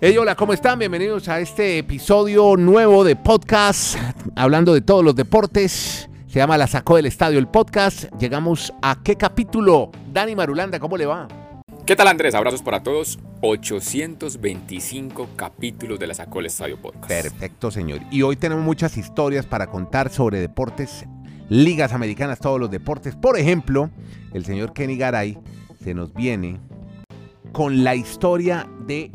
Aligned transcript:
Hey, 0.00 0.16
hola, 0.16 0.36
¿cómo 0.36 0.52
están? 0.52 0.78
Bienvenidos 0.78 1.28
a 1.28 1.40
este 1.40 1.78
episodio 1.78 2.56
nuevo 2.56 3.02
de 3.02 3.16
podcast, 3.16 3.98
hablando 4.36 4.72
de 4.72 4.80
todos 4.80 5.04
los 5.04 5.16
deportes. 5.16 6.08
Se 6.28 6.38
llama 6.38 6.56
La 6.56 6.68
Sacó 6.68 6.94
del 6.94 7.06
Estadio 7.06 7.40
el 7.40 7.48
podcast. 7.48 8.04
Llegamos 8.16 8.72
a 8.80 9.02
qué 9.02 9.16
capítulo? 9.16 9.90
Dani 10.12 10.36
Marulanda, 10.36 10.78
¿cómo 10.78 10.96
le 10.96 11.04
va? 11.04 11.26
¿Qué 11.84 11.96
tal 11.96 12.06
Andrés? 12.06 12.36
Abrazos 12.36 12.62
para 12.62 12.84
todos. 12.84 13.18
825 13.40 15.30
capítulos 15.34 15.98
de 15.98 16.06
La 16.06 16.14
Sacó 16.14 16.38
del 16.38 16.46
Estadio 16.46 16.80
Podcast. 16.80 17.08
Perfecto, 17.08 17.72
señor. 17.72 17.98
Y 18.12 18.22
hoy 18.22 18.36
tenemos 18.36 18.64
muchas 18.64 18.96
historias 18.96 19.46
para 19.46 19.66
contar 19.66 20.10
sobre 20.10 20.38
deportes, 20.38 21.06
ligas 21.48 21.92
americanas, 21.92 22.38
todos 22.38 22.60
los 22.60 22.70
deportes. 22.70 23.16
Por 23.16 23.36
ejemplo, 23.36 23.90
el 24.32 24.44
señor 24.44 24.72
Kenny 24.74 24.96
Garay 24.96 25.38
se 25.82 25.92
nos 25.92 26.14
viene 26.14 26.60
con 27.50 27.82
la 27.82 27.96
historia 27.96 28.68
de 28.86 29.10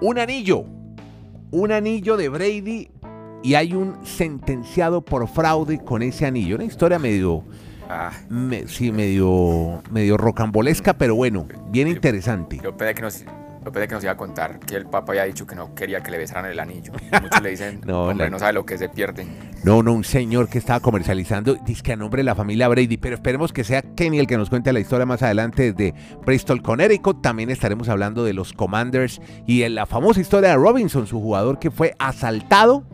un 0.00 0.18
anillo. 0.18 0.64
Un 1.50 1.72
anillo 1.72 2.16
de 2.16 2.28
Brady 2.28 2.90
y 3.42 3.54
hay 3.54 3.74
un 3.74 3.96
sentenciado 4.04 5.00
por 5.02 5.26
fraude 5.28 5.78
con 5.78 6.02
ese 6.02 6.26
anillo. 6.26 6.56
Una 6.56 6.64
historia 6.64 6.98
medio, 6.98 7.44
Ah, 7.90 8.10
me- 8.28 8.66
sí, 8.68 8.92
medio, 8.92 9.82
medio 9.90 10.18
rocambolesca, 10.18 10.92
pero 10.98 11.14
bueno, 11.14 11.46
bien 11.70 11.88
interesante. 11.88 12.60
yo 12.62 12.76
pensé 12.76 12.94
que 12.94 13.00
nos, 13.02 13.24
que 13.72 13.94
nos 13.94 14.02
iba 14.04 14.12
a 14.12 14.16
contar 14.16 14.58
que 14.60 14.76
el 14.76 14.86
Papa 14.86 15.12
había 15.12 15.24
dicho 15.24 15.46
que 15.46 15.54
no 15.54 15.74
quería 15.74 16.00
que 16.02 16.10
le 16.10 16.18
besaran 16.18 16.50
el 16.50 16.58
anillo. 16.58 16.92
Muchos 17.22 17.42
le 17.42 17.50
dicen, 17.50 17.80
No, 17.86 18.06
hombre, 18.08 18.26
la- 18.26 18.30
no 18.30 18.38
sabe 18.38 18.52
lo 18.54 18.64
que 18.66 18.78
se 18.78 18.88
pierde. 18.88 19.26
No, 19.64 19.82
no, 19.82 19.92
un 19.92 20.04
señor 20.04 20.48
que 20.48 20.58
estaba 20.58 20.80
comercializando, 20.80 21.54
dice 21.66 21.82
que 21.82 21.92
a 21.92 21.96
nombre 21.96 22.20
de 22.20 22.24
la 22.24 22.34
familia 22.34 22.68
Brady, 22.68 22.96
pero 22.96 23.14
esperemos 23.16 23.52
que 23.52 23.64
sea 23.64 23.82
Kenny 23.82 24.18
el 24.20 24.26
que 24.26 24.36
nos 24.36 24.50
cuente 24.50 24.72
la 24.72 24.80
historia 24.80 25.04
más 25.06 25.22
adelante 25.22 25.72
desde 25.72 25.94
Bristol, 26.24 26.62
Connecticut. 26.62 27.20
También 27.22 27.50
estaremos 27.50 27.88
hablando 27.88 28.24
de 28.24 28.32
los 28.34 28.52
Commanders 28.52 29.20
y 29.46 29.60
de 29.60 29.68
la 29.70 29.86
famosa 29.86 30.20
historia 30.20 30.50
de 30.50 30.56
Robinson, 30.56 31.06
su 31.06 31.20
jugador 31.20 31.58
que 31.58 31.70
fue 31.70 31.94
asaltado 31.98 32.84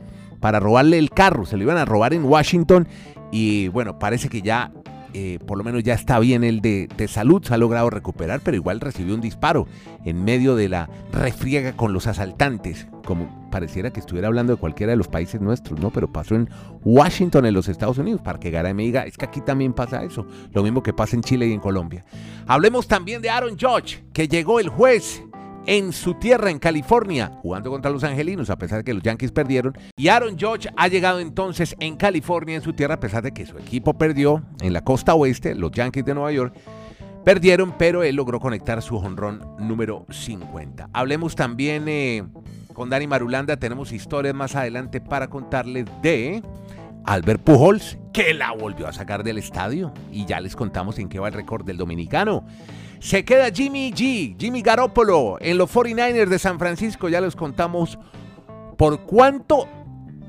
para 0.41 0.61
robarle 0.61 0.99
el 0.99 1.11
carro. 1.11 1.47
Se 1.47 1.57
lo 1.57 1.63
iban 1.63 1.77
a 1.79 1.85
robar 1.85 2.13
en 2.15 2.25
Washington 2.25 2.87
y 3.33 3.69
bueno, 3.69 3.99
parece 3.99 4.29
que 4.29 4.43
ya, 4.43 4.71
eh, 5.15 5.39
por 5.47 5.57
lo 5.57 5.65
menos 5.65 5.85
ya 5.85 5.95
está 5.95 6.19
bien 6.19 6.43
el 6.43 6.61
de, 6.61 6.89
de 6.97 7.09
salud, 7.09 7.43
se 7.45 7.55
ha 7.55 7.57
logrado 7.57 7.89
recuperar, 7.89 8.41
pero 8.41 8.57
igual 8.57 8.81
recibió 8.81 9.15
un 9.15 9.21
disparo 9.21 9.67
en 10.05 10.25
medio 10.25 10.57
de 10.57 10.69
la 10.69 10.91
refriega 11.13 11.73
con 11.77 11.93
los 11.93 12.09
asaltantes, 12.09 12.89
como 13.05 13.49
pareciera 13.51 13.93
que 13.93 14.01
estuviera 14.01 14.27
hablando 14.27 14.55
de 14.55 14.59
cualquiera 14.59 14.91
de 14.91 14.97
los 14.97 15.07
países 15.07 15.41
nuestros, 15.41 15.79
¿no? 15.79 15.91
Pero 15.91 16.13
pasó 16.13 16.35
en 16.35 16.51
Washington, 16.83 17.47
en 17.47 17.55
los 17.55 17.69
Estados 17.69 17.99
Unidos, 17.99 18.21
para 18.23 18.41
que 18.41 18.51
Garay 18.51 18.75
me 18.75 18.83
diga, 18.83 19.07
es 19.07 19.17
que 19.17 19.27
aquí 19.27 19.41
también 19.41 19.73
pasa 19.73 20.03
eso, 20.03 20.27
lo 20.53 20.65
mismo 20.65 20.83
que 20.83 20.93
pasa 20.93 21.15
en 21.15 21.23
Chile 21.23 21.47
y 21.47 21.53
en 21.53 21.61
Colombia. 21.61 22.05
Hablemos 22.49 22.89
también 22.89 23.23
de 23.23 23.31
Aaron 23.31 23.57
Judge, 23.57 24.03
que 24.13 24.27
llegó 24.27 24.59
el 24.59 24.69
juez 24.69 25.23
en 25.67 25.93
su 25.93 26.15
tierra, 26.15 26.51
en 26.51 26.59
California, 26.59 27.33
jugando 27.43 27.71
contra 27.71 27.91
los 27.91 28.05
Angelinos, 28.05 28.51
a 28.51 28.57
pesar 28.57 28.79
de 28.79 28.85
que 28.85 28.95
los 28.95 29.03
Yankees 29.03 29.33
perdieron. 29.33 29.77
Y 29.97 30.09
Aaron 30.09 30.39
Judge 30.39 30.69
ha 30.77 30.89
llegado 30.89 31.21
entonces 31.21 31.75
en 31.81 31.97
California, 31.97 32.57
en 32.57 32.63
su 32.63 32.73
tierra, 32.73 32.95
a 32.95 33.01
pesar 33.01 33.23
de 33.23 33.33
que 33.33 33.47
su 33.47 33.59
equipo 33.59 33.95
perdió 33.95 34.43
en 34.61 34.73
la 34.73 34.83
costa 34.83 35.15
oeste, 35.15 35.55
los 35.55 35.73
Yankees 35.73 36.05
de 36.05 36.15
Nueva 36.15 36.33
York. 36.33 36.55
Perdieron, 37.25 37.75
pero 37.79 38.03
él 38.03 38.17
logró 38.17 38.39
conectar 38.39 38.83
su 38.83 39.01
jonrón 39.01 39.41
número 39.59 40.05
50. 40.11 40.91
Hablemos 40.93 41.35
también 41.35 41.89
eh, 41.89 42.23
con 42.75 42.91
Dani 42.91 43.07
Marulanda. 43.07 43.57
Tenemos 43.57 43.93
historias 43.93 44.35
más 44.35 44.55
adelante 44.57 45.01
para 45.01 45.29
contarles 45.29 45.87
de 46.03 46.43
Albert 47.07 47.43
Pujols, 47.43 47.99
que 48.13 48.35
la 48.35 48.53
volvió 48.53 48.87
a 48.87 48.93
sacar 48.93 49.25
del 49.25 49.39
estadio. 49.39 49.95
Y 50.13 50.27
ya 50.27 50.39
les 50.41 50.55
contamos 50.55 50.99
en 50.99 51.09
qué 51.09 51.19
va 51.19 51.29
el 51.29 51.35
récord 51.35 51.65
del 51.65 51.79
dominicano. 51.79 52.45
Se 53.01 53.25
queda 53.25 53.51
Jimmy 53.51 53.93
G, 53.93 54.37
Jimmy 54.39 54.63
Garoppolo, 54.63 55.37
en 55.41 55.59
los 55.59 55.73
49ers 55.73 56.29
de 56.29 56.39
San 56.39 56.59
Francisco. 56.59 57.09
Ya 57.09 57.21
les 57.21 57.37
contamos 57.37 57.99
por 58.77 59.05
cuánto, 59.05 59.69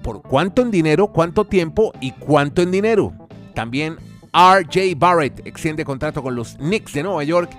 por 0.04 0.22
cuánto 0.22 0.62
en 0.62 0.72
dinero, 0.72 1.08
cuánto 1.08 1.46
tiempo 1.46 1.94
y 2.02 2.12
cuánto 2.12 2.62
en 2.62 2.72
dinero. 2.72 3.14
También 3.54 3.98
RJ 4.34 4.96
Barrett 4.98 5.48
extiende 5.48 5.86
contrato 5.86 6.22
con 6.22 6.36
los 6.36 6.56
Knicks 6.56 6.94
de 6.94 7.04
Nueva 7.04 7.24
York. 7.24 7.52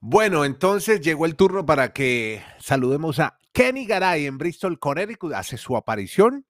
Bueno, 0.00 0.44
entonces 0.44 1.00
llegó 1.00 1.26
el 1.26 1.36
turno 1.36 1.64
para 1.64 1.92
que 1.92 2.42
saludemos 2.58 3.20
a 3.20 3.38
Kenny 3.52 3.86
Garay 3.86 4.26
en 4.26 4.36
Bristol, 4.36 4.78
Connecticut. 4.78 5.32
Hace 5.32 5.56
su 5.56 5.76
aparición. 5.76 6.44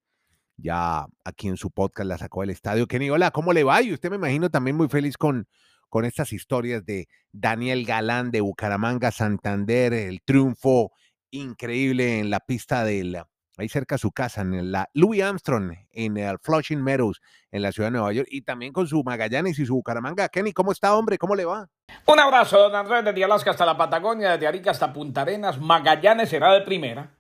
Ya 0.57 1.07
aquí 1.25 1.49
en 1.49 1.57
su 1.57 1.71
podcast 1.71 2.09
la 2.09 2.19
sacó 2.19 2.41
del 2.41 2.51
estadio. 2.51 2.87
Kenny, 2.87 3.11
hola, 3.11 3.31
¿cómo 3.31 3.53
le 3.53 3.63
va? 3.63 3.83
Y 3.83 3.93
usted 3.93 4.09
me 4.09 4.17
imagino 4.17 4.51
también 4.51 4.77
muy 4.77 4.89
feliz 4.89 5.17
con, 5.17 5.47
con 5.95 6.05
estas 6.05 6.33
historias 6.33 6.85
de 6.85 7.07
Daniel 7.31 7.87
Galán 7.87 8.33
de 8.33 8.41
Bucaramanga, 8.41 9.13
Santander, 9.13 9.93
el 9.93 10.23
triunfo 10.25 10.91
increíble 11.31 12.19
en 12.19 12.31
la 12.31 12.41
pista 12.41 12.85
del, 12.85 13.23
ahí 13.57 13.69
cerca 13.69 13.97
su 13.97 14.11
casa, 14.11 14.41
en 14.41 14.73
la 14.73 14.89
Louis 14.93 15.23
Armstrong, 15.23 15.73
en 15.93 16.17
el 16.17 16.41
Flushing 16.41 16.83
Meadows, 16.83 17.21
en 17.53 17.63
la 17.63 17.71
ciudad 17.71 17.91
de 17.91 17.99
Nueva 17.99 18.13
York, 18.13 18.27
y 18.29 18.43
también 18.43 18.73
con 18.73 18.89
su 18.89 19.05
Magallanes 19.05 19.57
y 19.61 19.67
su 19.67 19.75
Bucaramanga. 19.75 20.29
Kenny, 20.29 20.53
¿cómo 20.53 20.73
está, 20.73 20.97
hombre? 20.97 21.17
¿Cómo 21.17 21.37
le 21.37 21.45
va? 21.45 21.69
Un 22.07 22.19
abrazo, 22.19 22.59
don 22.59 22.75
Andrés, 22.75 23.05
desde 23.05 23.23
Alaska 23.23 23.53
hasta 23.53 23.65
la 23.65 23.77
Patagonia, 23.77 24.33
desde 24.33 24.49
Arica 24.49 24.73
hasta 24.73 24.93
Punta 24.93 25.21
Arenas. 25.21 25.61
Magallanes 25.61 26.29
será 26.29 26.53
de 26.55 26.63
primera, 26.63 27.15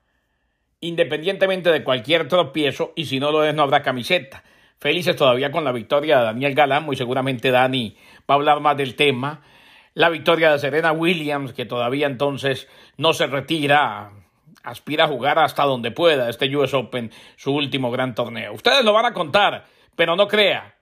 independientemente 0.80 1.70
de 1.70 1.84
cualquier 1.84 2.26
tropiezo, 2.26 2.92
y 2.96 3.04
si 3.04 3.20
no 3.20 3.30
lo 3.30 3.44
es, 3.44 3.54
no 3.54 3.62
habrá 3.62 3.84
camiseta. 3.84 4.42
Felices 4.78 5.16
todavía 5.16 5.50
con 5.50 5.64
la 5.64 5.72
victoria 5.72 6.18
de 6.18 6.24
Daniel 6.24 6.54
Galán, 6.54 6.84
muy 6.84 6.96
seguramente 6.96 7.50
Dani 7.50 7.96
va 8.28 8.34
a 8.34 8.38
hablar 8.38 8.60
más 8.60 8.76
del 8.76 8.94
tema. 8.94 9.42
La 9.94 10.08
victoria 10.08 10.52
de 10.52 10.58
Serena 10.58 10.92
Williams, 10.92 11.52
que 11.52 11.66
todavía 11.66 12.06
entonces 12.06 12.68
no 12.96 13.12
se 13.12 13.26
retira, 13.26 14.10
aspira 14.62 15.04
a 15.04 15.08
jugar 15.08 15.38
hasta 15.38 15.64
donde 15.64 15.90
pueda 15.90 16.28
este 16.28 16.54
US 16.56 16.74
Open, 16.74 17.10
su 17.36 17.54
último 17.54 17.90
gran 17.90 18.14
torneo. 18.14 18.52
Ustedes 18.52 18.84
lo 18.84 18.92
van 18.92 19.06
a 19.06 19.14
contar, 19.14 19.64
pero 19.94 20.16
no 20.16 20.26
crea. 20.26 20.74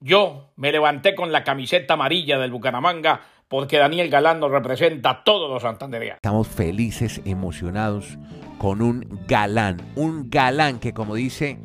Yo 0.00 0.50
me 0.56 0.70
levanté 0.70 1.14
con 1.14 1.32
la 1.32 1.42
camiseta 1.42 1.94
amarilla 1.94 2.38
del 2.38 2.52
Bucaramanga 2.52 3.20
porque 3.48 3.78
Daniel 3.78 4.10
Galán 4.10 4.38
nos 4.40 4.50
representa 4.50 5.10
a 5.10 5.24
todos 5.24 5.50
los 5.50 5.62
santandereanos. 5.62 6.18
Estamos 6.18 6.46
felices, 6.46 7.20
emocionados 7.24 8.18
con 8.58 8.82
un 8.82 9.24
galán, 9.26 9.80
un 9.96 10.28
galán 10.28 10.78
que 10.78 10.92
como 10.92 11.14
dice 11.14 11.58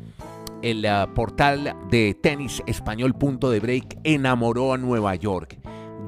el 0.64 0.86
portal 1.14 1.76
de 1.90 2.14
tenis 2.14 2.62
español 2.66 3.14
Punto 3.14 3.50
de 3.50 3.60
Break 3.60 3.98
enamoró 4.02 4.72
a 4.72 4.78
Nueva 4.78 5.14
York. 5.14 5.58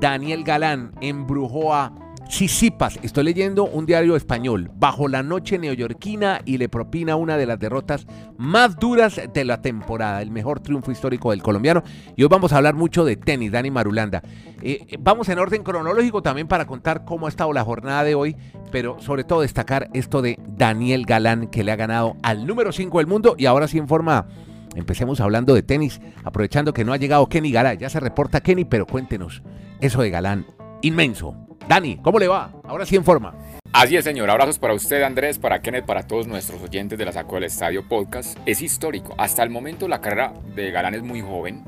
Daniel 0.01 0.45
Galán 0.45 0.93
embrujó 1.03 1.75
a 1.75 1.93
Sisipas, 2.29 2.99
estoy 3.03 3.25
leyendo 3.25 3.65
un 3.65 3.87
diario 3.87 4.17
español, 4.17 4.71
bajo 4.75 5.07
la 5.07 5.23
noche 5.23 5.59
neoyorquina 5.59 6.41
y 6.45 6.59
le 6.59 6.69
propina 6.69 7.15
una 7.15 7.37
de 7.37 7.47
las 7.47 7.59
derrotas 7.59 8.07
más 8.37 8.77
duras 8.79 9.21
de 9.33 9.45
la 9.45 9.63
temporada, 9.63 10.23
el 10.23 10.31
mejor 10.31 10.61
triunfo 10.61 10.91
histórico 10.91 11.31
del 11.31 11.43
colombiano. 11.43 11.83
Y 12.17 12.23
hoy 12.25 12.29
vamos 12.29 12.53
a 12.53 12.57
hablar 12.57 12.75
mucho 12.75 13.05
de 13.05 13.17
tenis, 13.17 13.53
Dani 13.53 13.71
Marulanda. 13.71 14.23
Eh, 14.61 14.87
eh, 14.89 14.97
vamos 14.99 15.29
en 15.29 15.39
orden 15.39 15.63
cronológico 15.63 16.21
también 16.21 16.49
para 16.49 16.67
contar 16.67 17.05
cómo 17.05 17.27
ha 17.27 17.29
estado 17.29 17.53
la 17.53 17.63
jornada 17.63 18.03
de 18.03 18.17
hoy, 18.17 18.37
pero 18.73 19.01
sobre 19.01 19.23
todo 19.23 19.43
destacar 19.43 19.89
esto 19.93 20.21
de 20.21 20.39
Daniel 20.49 21.05
Galán 21.07 21.47
que 21.47 21.63
le 21.63 21.73
ha 21.73 21.77
ganado 21.77 22.17
al 22.23 22.47
número 22.47 22.73
5 22.73 22.99
del 22.99 23.07
mundo 23.07 23.37
y 23.39 23.47
ahora 23.47 23.69
sí 23.69 23.79
en 23.79 23.87
forma... 23.87 24.27
Empecemos 24.75 25.21
hablando 25.21 25.55
de 25.55 25.63
tenis, 25.63 26.01
aprovechando 26.25 26.73
que 26.73 26.85
no 26.85 26.93
ha 26.93 26.97
llegado 26.97 27.29
Kenny 27.29 27.53
Galán. 27.53 27.79
Ya 27.79 27.89
se 27.89 28.01
reporta 28.01 28.41
Kenny, 28.41 28.65
pero 28.65 28.87
cuéntenos 28.87 29.43
eso 29.81 30.03
de 30.03 30.11
Galán. 30.11 30.47
Inmenso. 30.83 31.35
Dani, 31.69 31.97
¿cómo 31.97 32.19
le 32.19 32.29
va? 32.29 32.53
Ahora 32.65 32.87
sí 32.87 32.97
en 32.97 33.05
forma. 33.05 33.35
Así 33.73 33.97
es, 33.97 34.05
señor. 34.05 34.31
Abrazos 34.31 34.59
para 34.59 34.75
usted, 34.75 35.03
Andrés, 35.03 35.39
para 35.39 35.61
Kenneth, 35.61 35.85
para 35.85 36.07
todos 36.07 36.27
nuestros 36.27 36.63
oyentes 36.63 36.99
de 36.99 37.05
La 37.05 37.13
Sacó 37.13 37.35
del 37.35 37.45
Estadio 37.45 37.87
Podcast. 37.87 38.39
Es 38.47 38.63
histórico. 38.63 39.15
Hasta 39.19 39.43
el 39.43 39.51
momento 39.51 39.89
la 39.89 40.01
carrera 40.01 40.33
de 40.55 40.71
Galán 40.71 40.95
es 40.95 41.03
muy 41.03 41.21
joven, 41.21 41.65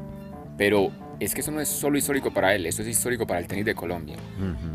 pero 0.57 0.91
es 1.21 1.35
que 1.35 1.41
eso 1.41 1.51
no 1.51 1.61
es 1.61 1.69
solo 1.69 1.99
histórico 1.99 2.31
para 2.33 2.55
él, 2.55 2.67
eso 2.67 2.83
es 2.83 2.89
histórico 2.89 3.27
para 3.27 3.41
el 3.41 3.47
tenis 3.47 3.65
de 3.65 3.75
Colombia. 3.75 4.17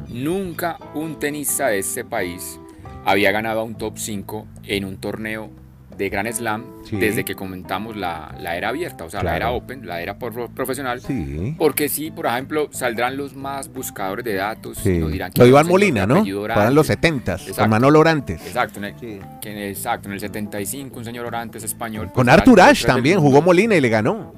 Nunca 0.09 0.77
un 0.93 1.17
tenista 1.17 1.67
de 1.67 1.79
este 1.79 2.03
país 2.03 2.59
había 3.05 3.31
ganado 3.31 3.61
a 3.61 3.63
un 3.63 3.75
top 3.75 3.97
5 3.97 4.47
en 4.65 4.85
un 4.85 4.97
torneo 4.97 5.49
de 5.97 6.09
Grand 6.09 6.31
Slam 6.31 6.63
Sí. 6.85 6.97
desde 6.97 7.23
que 7.23 7.35
comentamos 7.35 7.95
la, 7.95 8.35
la 8.39 8.55
era 8.57 8.69
abierta, 8.69 9.05
o 9.05 9.09
sea, 9.09 9.23
la 9.23 9.35
era 9.35 9.51
open, 9.51 9.85
la 9.87 10.01
era 10.01 10.17
por- 10.19 10.49
profesional. 10.51 11.01
Sí. 11.01 11.55
Porque 11.57 11.87
sí, 11.89 12.11
por 12.11 12.25
ejemplo, 12.25 12.67
saldrán 12.71 13.15
los 13.17 13.35
más 13.35 13.71
buscadores 13.71 14.25
de 14.25 14.33
datos. 14.35 14.77
Sí. 14.79 14.91
y 14.91 14.97
nos 14.99 15.11
dirán 15.11 15.31
Lo 15.35 15.45
Iván 15.47 15.67
Molina, 15.67 16.05
¿no? 16.05 16.23
Orantes. 16.43 16.73
los 16.73 16.87
70 16.87 17.37
con. 17.37 17.69
Manolo 17.69 17.99
Orantes. 17.99 18.41
Exacto, 18.45 18.79
en 18.79 18.85
el, 18.85 18.95
que- 18.95 19.69
exacto, 19.69 20.07
en 20.09 20.13
el 20.13 20.19
75 20.19 20.97
un 20.99 21.05
señor 21.05 21.25
Orantes 21.25 21.63
español. 21.63 22.05
pues, 22.07 22.15
Con 22.15 22.27
el 22.27 22.33
Artur 22.33 22.55
tres 22.55 22.67
del 22.67 22.85
también 22.87 23.19
jugó 23.19 23.41
Molina 23.41 23.75
y 23.75 23.81
le 23.81 23.89
ganó. 23.89 24.33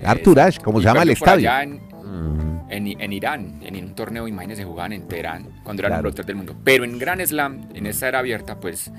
Eh, 0.00 0.06
Artur 0.06 0.40
Ashe, 0.40 0.60
como 0.60 0.80
se 0.80 0.86
llama 0.86 1.02
el 1.02 1.10
estadio. 1.10 1.50
en, 1.60 1.80
Mm. 2.02 2.60
en, 2.70 3.00
en 3.00 3.12
Irán, 3.12 3.60
en 3.62 3.76
un 3.84 3.94
torneo, 3.94 4.26
imagínense, 4.28 4.64
jugaban 4.64 4.92
en 4.92 5.06
Teherán, 5.08 5.46
cuando 5.62 5.80
era 5.82 5.88
Claro. 5.88 6.00
el 6.00 6.02
número 6.04 6.14
3 6.14 6.26
del 6.26 6.36
mundo. 6.36 6.54
Pero 6.64 6.84
en 6.84 6.98
Grand 6.98 7.20
Slam, 7.24 7.68
en 7.74 7.86
esta 7.86 8.08
era 8.08 8.18
abierta, 8.18 8.58
pues 8.60 8.90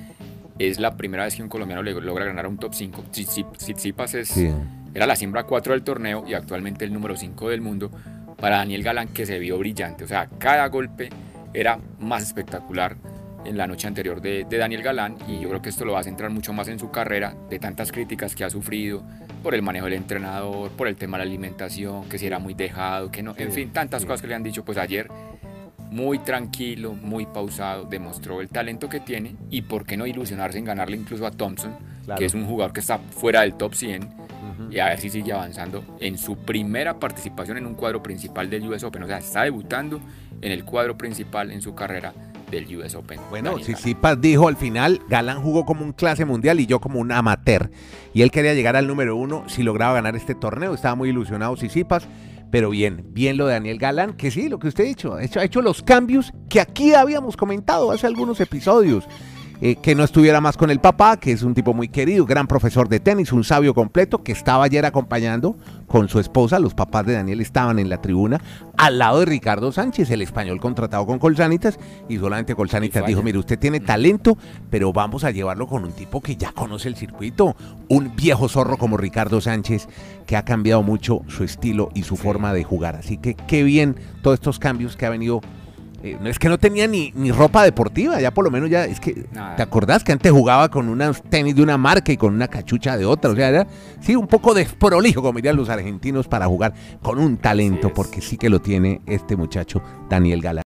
es 0.59 0.79
la 0.79 0.95
primera 0.95 1.23
vez 1.23 1.35
que 1.35 1.43
un 1.43 1.49
colombiano 1.49 1.81
logra 1.83 2.25
ganar 2.25 2.45
a 2.45 2.47
un 2.47 2.57
top 2.57 2.73
5. 2.73 3.05
Tsitsipas 3.11 4.13
es, 4.13 4.29
Sí. 4.29 4.51
era 4.93 5.07
la 5.07 5.15
siembra 5.15 5.43
4 5.43 5.73
del 5.73 5.83
torneo 5.83 6.23
y 6.27 6.33
actualmente 6.33 6.85
el 6.85 6.93
número 6.93 7.15
5 7.15 7.49
del 7.49 7.61
mundo 7.61 7.91
para 8.39 8.57
Daniel 8.57 8.83
Galán, 8.83 9.07
que 9.09 9.25
se 9.25 9.39
vio 9.39 9.57
brillante. 9.57 10.03
O 10.03 10.07
sea, 10.07 10.29
cada 10.37 10.67
golpe 10.67 11.09
era 11.53 11.79
más 11.99 12.23
espectacular 12.23 12.97
en 13.45 13.57
la 13.57 13.67
noche 13.67 13.87
anterior 13.87 14.21
de, 14.21 14.45
de, 14.49 14.57
Daniel 14.57 14.81
Galán 14.81 15.17
y 15.27 15.41
yo 15.41 15.49
creo 15.49 15.61
que 15.61 15.69
esto 15.69 15.83
lo 15.83 15.93
va 15.93 15.99
a 15.99 16.03
centrar 16.03 16.29
mucho 16.29 16.53
más 16.53 16.67
en 16.69 16.79
su 16.79 16.91
carrera, 16.91 17.35
de 17.49 17.59
tantas 17.59 17.91
críticas 17.91 18.35
que 18.35 18.45
ha 18.45 18.49
sufrido 18.49 19.03
por 19.41 19.53
el 19.53 19.61
manejo 19.61 19.85
del 19.85 19.95
entrenador, 19.95 20.71
por 20.71 20.87
el 20.87 20.95
tema 20.95 21.17
de 21.17 21.25
la 21.25 21.29
alimentación, 21.29 22.07
que 22.07 22.17
si 22.17 22.25
era 22.25 22.39
muy 22.39 22.53
dejado, 22.53 23.11
que 23.11 23.21
no, 23.21 23.35
en 23.37 23.51
fin, 23.51 23.71
tantas 23.71 24.05
cosas 24.05 24.21
que 24.21 24.27
le 24.27 24.35
han 24.35 24.43
dicho, 24.43 24.63
pues 24.63 24.77
ayer 24.77 25.09
muy 25.93 26.17
tranquilo, 26.17 26.93
muy 26.93 27.27
pausado, 27.27 27.85
demostró 27.85 28.41
el 28.41 28.49
talento 28.49 28.89
que 28.89 28.99
tiene 28.99 29.35
y 29.51 29.61
por 29.61 29.85
qué 29.85 29.95
no 29.95 30.07
ilusionarse 30.07 30.57
en 30.57 30.65
ganarle 30.65 30.97
incluso 30.97 31.27
a 31.27 31.31
Thompson, 31.31 31.75
que 32.17 32.25
es 32.25 32.33
un 32.33 32.47
jugador 32.47 32.73
que 32.73 32.79
está 32.79 32.97
fuera 32.97 33.41
del 33.41 33.53
top 33.53 33.75
100 33.75 34.09
y 34.71 34.79
a 34.79 34.85
ver 34.85 34.99
si 34.99 35.11
sigue 35.11 35.31
avanzando 35.31 35.83
en 35.99 36.17
su 36.17 36.35
primera 36.35 36.99
participación 36.99 37.57
en 37.57 37.67
un 37.67 37.75
cuadro 37.75 38.01
principal 38.01 38.49
del 38.49 38.67
US 38.67 38.83
Open, 38.83 39.03
o 39.03 39.07
sea, 39.07 39.19
está 39.19 39.43
debutando 39.43 40.01
en 40.41 40.51
el 40.51 40.65
cuadro 40.65 40.97
principal 40.97 41.51
en 41.51 41.61
su 41.61 41.75
carrera 41.75 42.11
del 42.49 42.75
US 42.75 42.95
Open. 42.95 43.19
Bueno, 43.29 43.59
Sisipas 43.59 44.19
dijo 44.19 44.47
al 44.47 44.57
final, 44.57 44.99
Galán 45.09 45.43
jugó 45.43 45.63
como 45.63 45.85
un 45.85 45.93
clase 45.93 46.25
mundial 46.25 46.59
y 46.59 46.65
yo 46.65 46.79
como 46.79 46.99
un 46.99 47.11
amateur. 47.11 47.69
Y 48.15 48.23
él 48.23 48.31
quería 48.31 48.55
llegar 48.55 48.75
al 48.75 48.87
número 48.87 49.15
uno 49.15 49.43
si 49.47 49.61
lograba 49.61 49.93
ganar 49.93 50.15
este 50.15 50.33
torneo. 50.33 50.73
Estaba 50.73 50.95
muy 50.95 51.09
ilusionado 51.09 51.55
Sisipas. 51.55 52.07
Pero 52.53 52.69
bien, 52.69 53.03
bien 53.07 53.35
lo 53.35 53.47
de 53.47 53.53
Daniel 53.53 53.79
Galán, 53.79 54.13
que 54.13 54.29
sí, 54.29 54.47
lo 54.47 54.59
que 54.59 54.67
usted 54.67 54.83
ha 54.83 54.87
dicho, 54.87 55.15
ha 55.15 55.23
hecho, 55.23 55.59
los 55.63 55.81
cambios 55.81 56.31
que 56.51 56.61
aquí 56.61 56.93
habíamos 56.93 57.35
comentado 57.35 57.89
hace 57.89 58.05
algunos 58.05 58.39
episodios. 58.39 59.05
Eh, 59.61 59.75
que 59.77 59.95
no 59.95 60.03
estuviera 60.03 60.41
más 60.41 60.57
con 60.57 60.69
el 60.71 60.79
papá, 60.79 61.17
que 61.17 61.31
es 61.31 61.43
un 61.43 61.53
tipo 61.53 61.73
muy 61.73 61.87
querido, 61.87 62.25
gran 62.25 62.47
profesor 62.47 62.89
de 62.89 62.99
tenis, 62.99 63.31
un 63.31 63.43
sabio 63.43 63.73
completo, 63.73 64.23
que 64.23 64.31
estaba 64.31 64.65
ayer 64.65 64.85
acompañando 64.85 65.55
con 65.87 66.09
su 66.09 66.19
esposa, 66.19 66.59
los 66.59 66.73
papás 66.73 67.05
de 67.05 67.13
Daniel 67.13 67.39
estaban 67.39 67.79
en 67.79 67.87
la 67.87 68.01
tribuna, 68.01 68.41
al 68.77 68.99
lado 68.99 69.19
de 69.19 69.25
Ricardo 69.25 69.71
Sánchez, 69.71 70.09
el 70.11 70.21
español 70.21 70.59
contratado 70.59 71.05
con 71.05 71.19
Colsanitas, 71.19 71.79
y 72.09 72.17
solamente 72.17 72.55
Colsanitas 72.55 73.05
dijo, 73.05 73.21
mire, 73.21 73.37
usted 73.37 73.59
tiene 73.59 73.79
talento, 73.79 74.37
pero 74.69 74.91
vamos 74.91 75.23
a 75.23 75.31
llevarlo 75.31 75.67
con 75.67 75.83
un 75.83 75.93
tipo 75.93 76.19
que 76.19 76.35
ya 76.35 76.51
conoce 76.51 76.89
el 76.89 76.95
circuito, 76.95 77.55
un 77.87 78.15
viejo 78.15 78.49
zorro 78.49 78.77
como 78.77 78.97
Ricardo 78.97 79.39
Sánchez, 79.39 79.87
que 80.25 80.35
ha 80.35 80.43
cambiado 80.43 80.83
mucho 80.83 81.21
su 81.27 81.43
estilo 81.43 81.89
y 81.93 82.03
su 82.03 82.17
forma 82.17 82.53
de 82.53 82.63
jugar. 82.63 82.95
Así 82.95 83.17
que 83.17 83.35
qué 83.35 83.63
bien 83.63 83.95
todos 84.21 84.35
estos 84.35 84.59
cambios 84.59 84.97
que 84.97 85.05
ha 85.05 85.09
venido 85.09 85.41
eh, 86.03 86.19
es 86.25 86.37
que 86.37 86.49
no 86.49 86.57
tenía 86.57 86.85
ni, 86.85 87.13
ni, 87.15 87.31
ropa 87.31 87.63
deportiva, 87.63 88.19
ya 88.19 88.31
por 88.31 88.43
lo 88.43 88.51
menos 88.51 88.69
ya, 88.69 88.83
es 88.83 88.99
que, 88.99 89.13
¿te 89.13 89.61
acordás 89.63 90.03
que 90.03 90.11
antes 90.11 90.31
jugaba 90.33 90.69
con 90.69 90.89
unos 90.89 91.23
tenis 91.23 91.55
de 91.55 91.63
una 91.63 91.77
marca 91.77 92.11
y 92.11 92.17
con 92.17 92.33
una 92.33 92.49
cachucha 92.49 92.97
de 92.97 93.05
otra? 93.05 93.31
O 93.31 93.35
sea, 93.35 93.47
era, 93.47 93.67
sí, 94.01 94.13
un 94.13 94.27
poco 94.27 94.53
desprolijo, 94.53 95.21
como 95.21 95.37
dirían 95.37 95.55
los 95.55 95.69
argentinos, 95.69 96.27
para 96.27 96.45
jugar 96.45 96.73
con 97.01 97.19
un 97.19 97.37
talento, 97.37 97.93
porque 97.93 98.19
sí 98.19 98.35
que 98.35 98.49
lo 98.49 98.59
tiene 98.59 99.01
este 99.05 99.37
muchacho, 99.37 99.81
Daniel 100.09 100.41
Galán. 100.41 100.63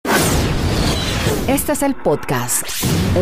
Este 1.46 1.72
es 1.72 1.82
el 1.82 1.94
podcast. 1.94 2.66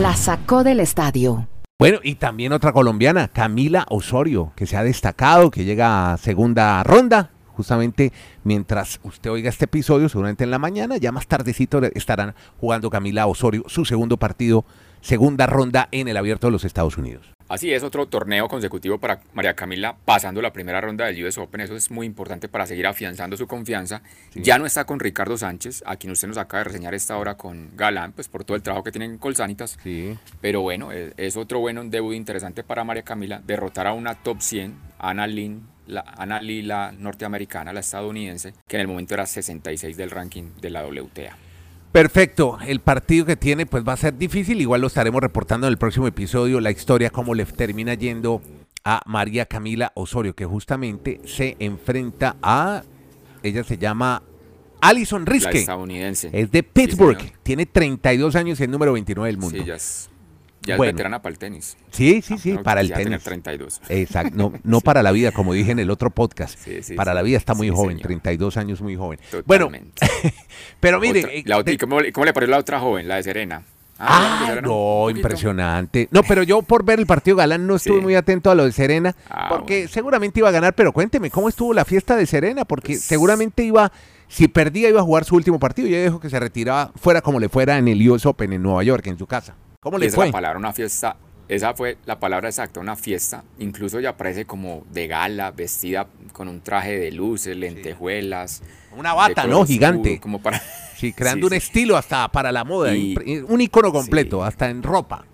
La 0.01 0.15
sacó 0.15 0.63
del 0.63 0.79
estadio. 0.79 1.49
Bueno, 1.81 1.99
y 2.05 2.15
también 2.15 2.53
otra 2.53 2.73
colombiana, 2.73 3.27
Camila 3.27 3.85
Osorio, 3.91 4.53
que 4.55 4.67
se 4.67 4.77
ha 4.77 4.85
destacado, 4.85 5.51
que 5.51 5.65
llega 5.65 6.13
a 6.13 6.17
segunda 6.17 6.83
ronda, 6.85 7.33
justamente 7.55 8.13
mientras 8.43 9.01
usted 9.03 9.31
oiga 9.31 9.49
este 9.49 9.65
episodio, 9.65 10.09
seguramente 10.09 10.45
en 10.45 10.51
la 10.51 10.59
mañana, 10.59 10.97
ya 10.97 11.13
más 11.13 11.27
tardecito 11.27 11.83
estarán 11.95 12.35
jugando 12.61 12.91
Camila 12.91 13.27
Osorio 13.27 13.65
su 13.67 13.85
segundo 13.85 14.17
partido, 14.17 14.65
segunda 15.01 15.47
ronda 15.47 15.89
en 15.91 16.09
el 16.09 16.17
Abierto 16.17 16.47
de 16.47 16.53
los 16.53 16.65
Estados 16.65 16.99
Unidos. 16.99 17.35
Así 17.47 17.73
es, 17.73 17.83
otro 17.83 18.07
torneo 18.07 18.49
consecutivo 18.49 18.99
para 18.99 19.21
María 19.35 19.55
Camila 19.55 19.97
pasando 20.07 20.41
la 20.41 20.53
primera 20.53 20.81
ronda 20.81 21.05
del 21.05 21.27
US 21.27 21.37
Open. 21.37 21.61
Eso 21.61 21.77
es 21.77 21.91
muy 21.91 22.07
importante 22.07 22.49
para 22.49 22.67
seguir 22.67 22.87
afianzando 22.87 23.37
su 23.37 23.47
confianza. 23.47 24.03
Ya 24.35 24.59
no 24.59 24.65
está 24.65 24.87
con 24.87 24.99
Ricardo 24.99 25.37
Sánchez, 25.37 25.83
a 25.85 25.97
quien 25.97 26.11
usted 26.11 26.29
nos 26.29 26.39
acaba 26.39 26.61
de 26.61 26.65
reseñar 26.65 26.95
esta 26.95 27.19
hora 27.19 27.37
con 27.37 27.77
Galán, 27.77 28.13
pues 28.13 28.29
por 28.29 28.45
todo 28.45 28.57
el 28.57 28.63
trabajo 28.63 28.83
que 28.83 28.93
tienen 28.93 29.13
en 29.13 29.19
Colsanitas. 29.19 29.79
Sí. 29.83 30.17
Pero 30.41 30.63
bueno, 30.63 30.91
es, 30.91 31.13
es 31.19 31.37
otro 31.37 31.61
bueno 31.61 31.85
debut 31.85 32.15
interesante 32.15 32.65
para 32.65 32.83
María 32.83 33.03
Camila, 33.03 33.43
derrotar 33.45 33.87
a 33.87 33.93
una 33.93 34.15
top 34.15 34.41
100, 34.41 34.75
Ana 34.99 35.27
Lynn 35.27 35.74
la 35.87 36.01
Ana 36.17 36.41
Lila 36.41 36.93
norteamericana, 36.99 37.73
la 37.73 37.81
estadounidense, 37.81 38.55
que 38.67 38.77
en 38.77 38.83
el 38.83 38.89
momento 38.89 39.15
era 39.15 39.27
66 39.27 39.97
del 39.97 40.11
ranking 40.11 40.45
de 40.61 40.71
la 40.71 40.87
WTA. 40.87 41.37
Perfecto, 41.93 42.59
el 42.67 42.81
partido 42.81 43.25
que 43.25 43.37
tiene 43.37 43.67
pues 43.67 43.87
va 43.87 43.93
a 43.93 43.97
ser 43.97 44.19
difícil, 44.19 44.61
igual 44.61 44.81
lo 44.81 44.89
estaremos 44.89 45.21
reportando 45.21 45.69
en 45.69 45.73
el 45.73 45.79
próximo 45.79 46.09
episodio, 46.09 46.61
la 46.61 46.73
historia, 46.73 47.11
cómo 47.11 47.35
le 47.35 47.45
termina 47.45 47.95
yendo 47.95 48.43
a 48.85 49.01
María 49.07 49.47
Camila 49.47 49.93
Osorio, 49.95 50.35
que 50.35 50.45
justamente 50.45 51.21
se 51.25 51.57
enfrenta 51.61 52.37
a, 52.43 52.83
ella 53.43 53.63
se 53.63 53.79
llama 53.79 54.23
Alison 54.81 55.25
Riske. 55.25 55.61
estadounidense. 55.61 56.31
Es 56.33 56.51
de 56.51 56.63
Pittsburgh, 56.63 57.33
tiene 57.43 57.65
32 57.65 58.35
años 58.35 58.59
y 58.59 58.65
el 58.65 58.71
número 58.71 58.93
29 58.93 59.29
del 59.29 59.39
mundo. 59.39 59.59
Sí, 59.65 59.65
ya 60.65 60.75
es 60.75 60.79
ya 60.79 60.87
es 60.87 60.93
veterana 60.93 61.23
para 61.23 61.33
el 61.33 61.39
tenis. 61.39 61.77
Sí, 61.91 62.23
sí, 62.23 62.39
sí, 62.39 62.59
para 62.59 62.81
el 62.81 62.93
tenis. 62.93 63.23
32. 63.23 63.81
Exacto, 63.89 64.37
no, 64.37 64.53
no 64.65 64.81
para 64.81 65.03
la 65.03 65.13
vida, 65.13 65.33
como 65.33 65.53
dije 65.53 65.73
en 65.73 65.79
el 65.79 65.91
otro 65.91 66.11
podcast. 66.11 66.59
para 66.97 67.15
la 67.15 67.23
vida 67.23 67.37
está 67.37 67.55
muy 67.55 67.71
joven, 67.71 67.99
32 67.99 68.57
años 68.57 68.81
muy 68.81 68.97
joven. 68.97 69.19
Bueno, 69.47 69.71
pero 70.81 71.01
mire. 71.01 71.39
Eh, 71.39 71.79
¿cómo, 71.79 72.01
le 72.01 72.33
pareció 72.33 72.51
la 72.51 72.59
otra 72.59 72.81
joven, 72.81 73.09
la 73.09 73.17
de 73.17 73.23
Serena? 73.23 73.63
Ah, 73.99 74.61
no, 74.63 75.09
impresionante. 75.09 76.09
No, 76.11 76.23
pero 76.25 76.43
yo 76.43 76.63
por 76.63 76.85
ver 76.85 76.99
el 76.99 77.07
partido 77.07 77.37
Galán 77.37 77.67
no 77.67 77.77
estuve 77.77 78.01
muy 78.01 78.17
atento 78.17 78.51
a 78.51 78.55
lo 78.55 78.65
de 78.65 78.73
Serena, 78.73 79.15
ah, 79.31 79.47
porque 79.49 79.87
seguramente 79.87 80.41
iba 80.41 80.49
a 80.49 80.53
ganar, 80.53 80.75
pero 80.75 80.93
cuénteme, 80.93 81.31
¿cómo 81.31 81.49
estuvo 81.49 81.73
la 81.73 81.85
fiesta 81.85 82.17
de 82.17 82.27
Serena? 82.27 82.65
Porque 82.65 82.95
pues 82.95 83.03
seguramente 83.03 83.63
iba, 83.63 83.93
si 84.27 84.49
perdía 84.49 84.89
iba 84.89 85.01
a 85.01 85.05
jugar 85.05 85.25
su 85.25 85.37
último 85.37 85.61
partido, 85.61 85.87
yo 85.87 86.03
dijo 86.03 86.19
que 86.19 86.29
se 86.29 86.41
retiraba 86.41 86.91
fuera 86.97 87.21
como 87.21 87.39
le 87.39 87.49
fuera 87.49 87.79
en 87.79 87.87
el 87.87 88.09
US 88.11 88.27
Open 88.27 88.53
en 88.53 88.63
Nueva 88.63 88.83
York, 88.83 89.07
en 89.07 89.17
su 89.17 89.27
casa. 89.27 89.55
¿Cómo 89.85 89.99
le 89.99 90.07
esa 90.07 90.17
fue? 90.17 90.27
la 90.27 90.33
palabra, 90.33 90.59
una 90.59 90.73
fiesta. 90.73 91.17
Esa 91.47 91.75
fue 91.75 91.99
la 92.07 92.19
palabra 92.19 92.49
exacta, 92.49 92.81
una 92.81 92.97
fiesta. 92.97 93.45
Incluso 93.59 94.01
ya 94.01 94.17
parece 94.17 94.47
como 94.47 94.83
de 94.91 95.07
gala, 95.07 95.51
vestida 95.51 96.07
con 96.33 96.49
un 96.49 96.63
traje 96.63 96.99
de 96.99 97.13
luces, 97.13 97.55
lentejuelas. 97.55 98.63
Una 98.97 99.13
bata, 99.13 99.47
¿no? 99.47 99.67
Gigante. 99.67 100.19
como 100.21 100.41
para... 100.41 100.63
Sí, 100.97 101.13
creando 101.17 101.47
un 101.47 101.53
estilo 101.53 101.99
hasta 101.99 102.27
para 102.29 102.51
la 102.51 102.65
moda. 102.65 102.93
un 102.93 103.61
icono 103.61 103.93
completo, 103.93 104.43
hasta 104.43 104.71
en 104.71 104.83
ropa. 104.83 105.27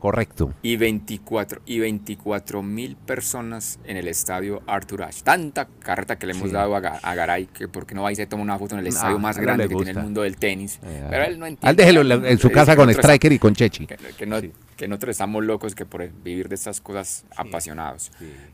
Correcto. 0.00 0.54
Y 0.62 0.76
24 0.76 1.60
y 1.66 1.78
24 1.78 2.62
mil 2.62 2.96
personas 2.96 3.78
en 3.84 3.98
el 3.98 4.08
estadio 4.08 4.62
Arthur 4.66 5.02
Ashe. 5.02 5.22
Tanta 5.22 5.68
carta 5.78 6.18
que 6.18 6.26
le 6.26 6.32
hemos 6.32 6.50
dado 6.50 6.74
a, 6.74 6.80
Garay 6.80 7.46
que 7.46 7.68
porque 7.68 7.94
no 7.94 8.02
va 8.02 8.10
y 8.10 8.16
se 8.16 8.26
toma 8.26 8.42
una 8.42 8.58
foto 8.58 8.76
en 8.76 8.80
el 8.80 8.86
estadio 8.86 9.18
más 9.18 9.36
grande 9.36 9.68
que 9.68 9.74
tiene 9.74 9.90
el 9.90 9.98
mundo 9.98 10.22
del 10.22 10.38
tenis. 10.38 10.80
Eh, 10.82 11.06
pero 11.10 11.24
él 11.24 11.38
no 11.38 11.44
entiende. 11.44 11.68
Al 11.68 11.76
déjelo 11.76 12.26
en, 12.26 12.38
su 12.38 12.50
casa 12.50 12.74
con 12.76 12.88
Striker 12.88 13.30
y 13.30 13.38
con 13.38 13.54
Chechi. 13.54 13.86
Que, 13.86 14.88
nosotros 14.88 15.10
estamos 15.10 15.44
locos 15.44 15.74
que 15.74 15.84
por 15.84 16.10
vivir 16.10 16.48
de 16.48 16.54
estas 16.54 16.80
cosas 16.80 17.26
apasionados. 17.36 18.10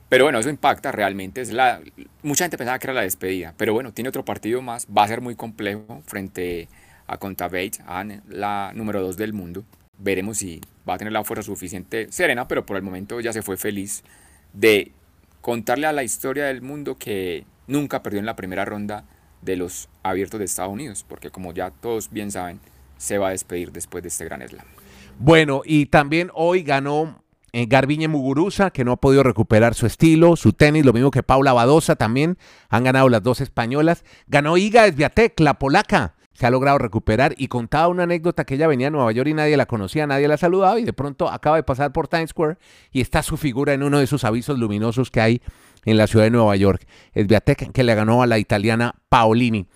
Pero 0.09 0.25
bueno, 0.25 0.41
eso 0.41 0.51
impacta 0.51 0.91
realmente. 0.91 1.43
Es 1.43 1.53
la, 1.53 1.81
mucha 2.25 2.43
gente 2.43 2.59
pensaba 2.59 2.81
que 2.81 2.89
era 2.89 2.95
la 2.95 3.03
despedida. 3.03 3.55
Pero 3.57 3.73
bueno, 3.73 3.93
tiene 3.93 4.09
otro 4.09 4.25
partido 4.25 4.63
más. 4.63 4.89
Va 4.89 5.05
a 5.05 5.09
ser 5.09 5.21
muy 5.21 5.37
complejo 5.37 6.03
frente 6.07 6.69
a 7.07 7.19
Conta 7.19 7.47
Bates, 7.47 7.81
la 8.29 8.73
número 8.75 9.01
2 9.01 9.17
del 9.17 9.33
mundo. 9.33 9.65
Veremos 9.99 10.39
si 10.39 10.61
va 10.89 10.95
a 10.95 10.99
tener 10.99 11.13
la 11.13 11.25
fuerza 11.25 11.43
suficiente 11.43 12.07
Serena, 12.11 12.49
pero 12.49 12.65
por 12.65 12.77
el 12.77 12.83
momento 12.83 13.21
ya 13.21 13.33
se 13.33 13.43
fue 13.43 13.57
feliz 13.57 14.05
de 14.53 14.93
contarle 15.41 15.87
a 15.87 15.93
la 15.93 16.03
historia 16.03 16.47
del 16.47 16.63
mundo 16.63 16.99
que 16.99 17.45
nunca 17.67 18.03
perdió 18.03 18.21
en 18.21 18.27
la 18.27 18.37
primera 18.37 18.65
ronda 18.65 19.05
de 19.43 19.57
los 19.57 19.89
abiertos 20.03 20.39
de 20.39 20.47
Estados 20.47 20.73
Unidos, 20.73 21.05
porque 21.09 21.31
como 21.31 21.53
ya 21.53 21.71
todos 21.71 22.11
bien 22.11 22.31
saben, 22.31 22.61
se 22.97 23.19
va 23.19 23.29
a 23.29 23.31
despedir 23.31 23.73
después 23.73 24.03
de 24.03 24.09
este 24.09 24.25
gran 24.25 24.47
slam. 24.47 24.67
Bueno, 25.19 25.63
y 25.65 25.87
también 25.87 26.31
hoy 26.35 26.63
ganó 26.63 27.23
eh, 27.53 27.65
Garbiñe 27.67 28.09
Muguruza, 28.09 28.71
que 28.71 28.85
no 28.85 28.93
ha 28.93 28.97
podido 28.97 29.23
recuperar 29.23 29.75
su 29.75 29.87
estilo, 29.87 30.37
su 30.37 30.53
tenis, 30.53 30.85
lo 30.85 30.93
mismo 30.93 31.11
que 31.11 31.23
Paula 31.23 31.53
Badosa 31.53 31.97
también, 31.97 32.37
han 32.69 32.85
ganado 32.85 33.09
las 33.09 33.23
dos 33.23 33.41
españolas. 33.41 34.05
Ganó 34.27 34.59
Iga 34.59 34.87
Esviatek, 34.87 35.41
la 35.41 35.59
polaca, 35.59 36.16
se 36.37 36.47
ha 36.47 36.51
logrado 36.51 36.79
recuperar 36.79 37.35
y 37.39 37.49
contaba 37.49 37.89
una 37.89 38.03
anécdota 38.03 38.45
que 38.45 38.57
ella 38.57 38.67
venía 38.67 38.89
a 38.89 38.91
Nueva 38.91 39.11
York 39.11 39.29
y 39.29 39.35
nadie 39.35 39.57
la 39.57 39.65
conocía, 39.65 40.07
nadie 40.07 40.29
la 40.29 40.37
saludaba 40.37 40.79
y 40.79 40.85
de 40.85 40.93
pronto 40.93 41.31
acaba 41.31 41.57
de 41.57 41.63
pasar 41.63 41.93
por 41.93 42.09
Times 42.09 42.31
Square 42.31 42.59
y 42.93 43.01
está 43.01 43.23
su 43.23 43.39
figura 43.39 43.73
en 43.73 43.83
uno 43.83 43.99
de 43.99 44.05
esos 44.05 44.23
avisos 44.25 44.59
luminosos 44.59 45.11
que 45.11 45.21
hay 45.21 45.43
en 45.87 45.97
la 45.97 46.07
ciudad 46.07 46.27
de 46.27 46.31
Nueva 46.31 46.55
York. 46.57 46.87
Es 47.15 47.27
Beatek 47.27 47.73
que 47.73 47.85
le 47.85 47.95
ganó 47.95 48.23
a 48.23 48.27
la 48.27 48.39
italiana 48.39 48.97
Paolini. 49.09 49.67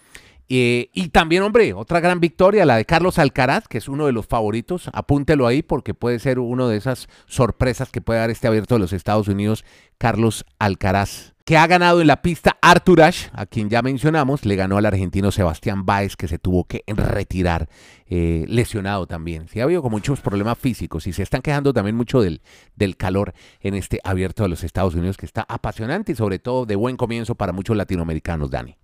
Eh, 0.52 0.90
y 0.92 1.10
también, 1.10 1.44
hombre, 1.44 1.72
otra 1.74 2.00
gran 2.00 2.18
victoria, 2.18 2.66
la 2.66 2.76
de 2.76 2.84
Carlos 2.84 3.20
Alcaraz, 3.20 3.68
que 3.68 3.78
es 3.78 3.88
uno 3.88 4.06
de 4.06 4.12
los 4.12 4.26
favoritos. 4.26 4.90
Apúntelo 4.92 5.46
ahí 5.46 5.62
porque 5.62 5.94
puede 5.94 6.18
ser 6.18 6.40
una 6.40 6.66
de 6.66 6.76
esas 6.76 7.08
sorpresas 7.26 7.90
que 7.90 8.00
puede 8.00 8.18
dar 8.18 8.30
este 8.30 8.48
abierto 8.48 8.74
de 8.74 8.80
los 8.80 8.92
Estados 8.92 9.28
Unidos, 9.28 9.64
Carlos 9.96 10.44
Alcaraz 10.58 11.34
que 11.50 11.56
ha 11.56 11.66
ganado 11.66 12.00
en 12.00 12.06
la 12.06 12.22
pista 12.22 12.58
Artur 12.62 13.02
Ashe, 13.02 13.28
a 13.32 13.44
quien 13.44 13.68
ya 13.70 13.82
mencionamos, 13.82 14.44
le 14.44 14.54
ganó 14.54 14.78
al 14.78 14.86
argentino 14.86 15.32
Sebastián 15.32 15.84
Báez, 15.84 16.14
que 16.14 16.28
se 16.28 16.38
tuvo 16.38 16.62
que 16.62 16.84
retirar, 16.86 17.68
eh, 18.06 18.44
lesionado 18.46 19.08
también. 19.08 19.48
Sí, 19.48 19.58
ha 19.58 19.64
habido 19.64 19.82
con 19.82 19.90
muchos 19.90 20.20
problemas 20.20 20.58
físicos 20.58 21.08
y 21.08 21.12
se 21.12 21.24
están 21.24 21.42
quejando 21.42 21.72
también 21.72 21.96
mucho 21.96 22.20
del, 22.20 22.40
del 22.76 22.96
calor 22.96 23.34
en 23.62 23.74
este 23.74 23.98
abierto 24.04 24.44
de 24.44 24.48
los 24.48 24.62
Estados 24.62 24.94
Unidos, 24.94 25.16
que 25.16 25.26
está 25.26 25.44
apasionante 25.48 26.12
y 26.12 26.14
sobre 26.14 26.38
todo 26.38 26.66
de 26.66 26.76
buen 26.76 26.96
comienzo 26.96 27.34
para 27.34 27.52
muchos 27.52 27.76
latinoamericanos, 27.76 28.48
Dani. 28.48 28.76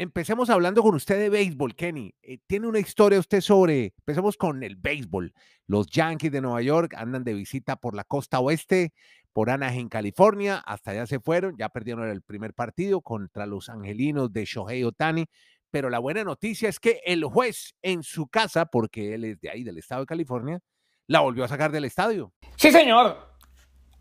Empecemos 0.00 0.48
hablando 0.48 0.80
con 0.82 0.94
usted 0.94 1.18
de 1.18 1.28
béisbol, 1.28 1.74
Kenny. 1.74 2.14
Eh, 2.22 2.38
tiene 2.46 2.68
una 2.68 2.78
historia 2.78 3.18
usted 3.18 3.40
sobre, 3.40 3.94
empecemos 3.98 4.36
con 4.36 4.62
el 4.62 4.76
béisbol. 4.76 5.34
Los 5.66 5.88
Yankees 5.88 6.30
de 6.30 6.40
Nueva 6.40 6.62
York 6.62 6.94
andan 6.96 7.24
de 7.24 7.34
visita 7.34 7.74
por 7.74 7.96
la 7.96 8.04
costa 8.04 8.38
oeste, 8.38 8.92
por 9.32 9.50
Anaheim, 9.50 9.88
California, 9.88 10.58
hasta 10.58 10.92
allá 10.92 11.06
se 11.06 11.18
fueron, 11.18 11.56
ya 11.58 11.68
perdieron 11.68 12.08
el 12.08 12.22
primer 12.22 12.54
partido 12.54 13.00
contra 13.00 13.46
los 13.46 13.68
angelinos 13.68 14.32
de 14.32 14.44
Shohei 14.44 14.84
Otani, 14.84 15.26
pero 15.70 15.90
la 15.90 15.98
buena 15.98 16.22
noticia 16.22 16.68
es 16.68 16.78
que 16.78 17.00
el 17.04 17.24
juez 17.24 17.74
en 17.82 18.04
su 18.04 18.28
casa, 18.28 18.66
porque 18.66 19.14
él 19.14 19.24
es 19.24 19.40
de 19.40 19.50
ahí, 19.50 19.64
del 19.64 19.78
estado 19.78 20.02
de 20.02 20.06
California, 20.06 20.60
la 21.08 21.20
volvió 21.20 21.44
a 21.44 21.48
sacar 21.48 21.72
del 21.72 21.84
estadio. 21.84 22.32
Sí, 22.56 22.70
señor. 22.70 23.16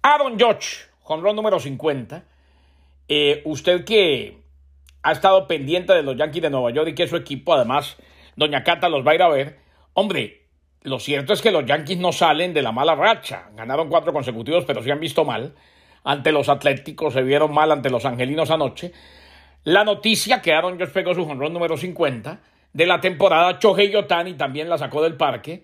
Aaron 0.03 0.39
Judge, 0.39 0.89
jonrón 0.99 1.35
número 1.35 1.59
50. 1.59 2.36
Eh, 3.07 3.41
usted 3.45 3.85
que 3.85 4.37
ha 5.03 5.11
estado 5.11 5.47
pendiente 5.47 5.93
de 5.93 6.03
los 6.03 6.17
Yankees 6.17 6.41
de 6.41 6.49
Nueva 6.49 6.71
York 6.71 6.89
y 6.89 6.95
que 6.95 7.07
su 7.07 7.15
equipo, 7.15 7.53
además, 7.53 7.97
Doña 8.35 8.63
Cata 8.63 8.89
los 8.89 9.05
va 9.05 9.11
a 9.11 9.15
ir 9.15 9.21
a 9.21 9.29
ver. 9.29 9.59
Hombre, 9.93 10.47
lo 10.83 10.99
cierto 10.99 11.33
es 11.33 11.41
que 11.41 11.51
los 11.51 11.65
Yankees 11.65 11.97
no 11.97 12.11
salen 12.11 12.53
de 12.53 12.61
la 12.61 12.71
mala 12.71 12.95
racha. 12.95 13.49
Ganaron 13.55 13.89
cuatro 13.89 14.13
consecutivos, 14.13 14.65
pero 14.65 14.83
se 14.83 14.91
han 14.91 14.99
visto 14.99 15.25
mal. 15.25 15.55
Ante 16.03 16.31
los 16.31 16.49
Atléticos 16.49 17.13
se 17.13 17.23
vieron 17.23 17.53
mal 17.53 17.71
ante 17.71 17.89
los 17.89 18.05
Angelinos 18.05 18.51
anoche. 18.51 18.91
La 19.63 19.83
noticia 19.83 20.41
que 20.41 20.53
Aaron 20.53 20.79
Josh 20.79 20.89
pegó 20.89 21.13
su 21.13 21.25
jonrón 21.25 21.51
número 21.51 21.77
50 21.77 22.41
de 22.73 22.85
la 22.85 23.01
temporada. 23.01 23.59
Chohei 23.59 23.91
Yotani 23.91 24.35
también 24.35 24.69
la 24.69 24.77
sacó 24.77 25.01
del 25.01 25.17
parque. 25.17 25.63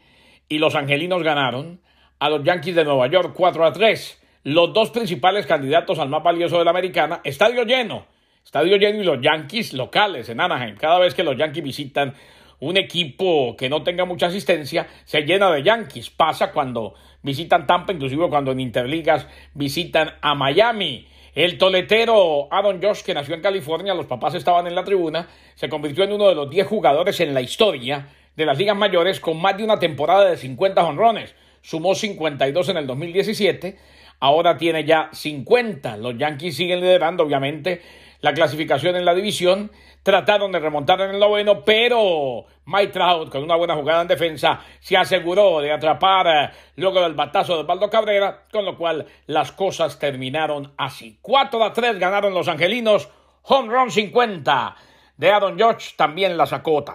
Y 0.50 0.58
los 0.58 0.76
Angelinos 0.76 1.24
ganaron 1.24 1.82
a 2.20 2.30
los 2.30 2.44
Yankees 2.44 2.76
de 2.76 2.84
Nueva 2.84 3.08
York 3.08 3.34
4 3.36 3.66
a 3.66 3.72
3. 3.72 4.23
Los 4.44 4.74
dos 4.74 4.92
principales 4.92 5.46
candidatos 5.46 6.00
al 6.00 6.10
más 6.10 6.22
valioso 6.22 6.60
de 6.60 6.66
la 6.66 6.72
americana. 6.72 7.22
Estadio 7.24 7.64
lleno 7.64 8.06
Estadio 8.44 8.76
lleno 8.76 9.02
y 9.02 9.06
los 9.06 9.22
Yankees 9.22 9.74
locales 9.74 10.28
en 10.28 10.42
Anaheim. 10.42 10.76
Cada 10.76 11.00
vez 11.00 11.16
que 11.16 11.24
los 11.24 11.38
Yankees 11.38 11.64
visitan 11.64 12.14
un 12.60 12.78
equipo 12.78 13.56
que 13.58 13.70
no 13.70 13.84
tenga 13.84 14.06
mucha 14.06 14.28
asistencia, 14.28 14.88
se 15.06 15.22
llena 15.22 15.50
de 15.50 15.64
Yankees. 15.64 16.10
Pasa 16.10 16.52
cuando 16.52 16.94
visitan 17.22 17.66
Tampa, 17.66 17.94
inclusive 17.94 18.28
cuando 18.30 18.52
en 18.52 18.60
Interligas 18.60 19.28
visitan 19.54 20.16
a 20.22 20.36
Miami. 20.36 21.08
El 21.34 21.58
toletero 21.58 22.48
Aaron 22.52 22.82
Josh, 22.82 23.02
que 23.02 23.14
nació 23.14 23.34
en 23.34 23.42
California, 23.42 23.94
los 23.94 24.06
papás 24.06 24.36
estaban 24.36 24.68
en 24.68 24.76
la 24.76 24.84
tribuna, 24.84 25.30
se 25.56 25.70
convirtió 25.70 26.04
en 26.04 26.12
uno 26.12 26.28
de 26.28 26.36
los 26.36 26.50
10 26.50 26.68
jugadores 26.68 27.20
en 27.22 27.34
la 27.34 27.42
historia 27.42 28.10
de 28.36 28.46
las 28.46 28.58
ligas 28.58 28.76
mayores 28.76 29.20
con 29.20 29.42
más 29.42 29.58
de 29.58 29.64
una 29.64 29.80
temporada 29.80 30.30
de 30.30 30.38
50 30.38 30.84
honrones. 30.84 31.34
Sumó 31.62 31.96
52 31.96 32.70
en 32.70 32.78
el 32.78 32.86
2017, 32.86 33.80
ahora 34.24 34.56
tiene 34.56 34.86
ya 34.86 35.10
50. 35.12 35.98
Los 35.98 36.18
Yankees 36.18 36.56
siguen 36.56 36.80
liderando, 36.80 37.24
obviamente, 37.24 37.82
la 38.22 38.34
clasificación 38.34 38.96
en 38.96 39.04
la 39.04 39.14
división. 39.14 39.70
Trataron 40.02 40.50
de 40.54 40.60
remontar 40.60 41.02
en 41.02 41.12
el 41.12 41.20
noveno, 41.20 41.66
pero 41.66 42.46
Mike 42.66 42.94
Trout, 42.94 43.30
con 43.30 43.44
una 43.44 43.58
buena 43.58 43.76
jugada 43.76 44.02
en 44.02 44.08
defensa, 44.08 44.62
se 44.80 44.96
aseguró 44.96 45.60
de 45.60 45.74
atrapar 45.74 46.28
eh, 46.28 46.56
luego 46.78 47.02
del 47.02 47.16
batazo 47.16 47.58
de 47.58 47.64
Baldo 47.64 47.90
Cabrera, 47.90 48.46
con 48.50 48.64
lo 48.64 48.78
cual 48.78 49.06
las 49.28 49.52
cosas 49.52 50.00
terminaron 50.00 50.72
así. 50.78 51.18
4 51.22 51.62
a 51.62 51.74
3 51.74 52.00
ganaron 52.00 52.34
los 52.34 52.48
angelinos, 52.48 53.10
home 53.42 53.74
run 53.74 53.92
50 53.92 54.76
de 55.18 55.32
Aaron 55.32 55.58
George, 55.58 55.96
también 55.98 56.38
la 56.38 56.46
sacó. 56.46 56.86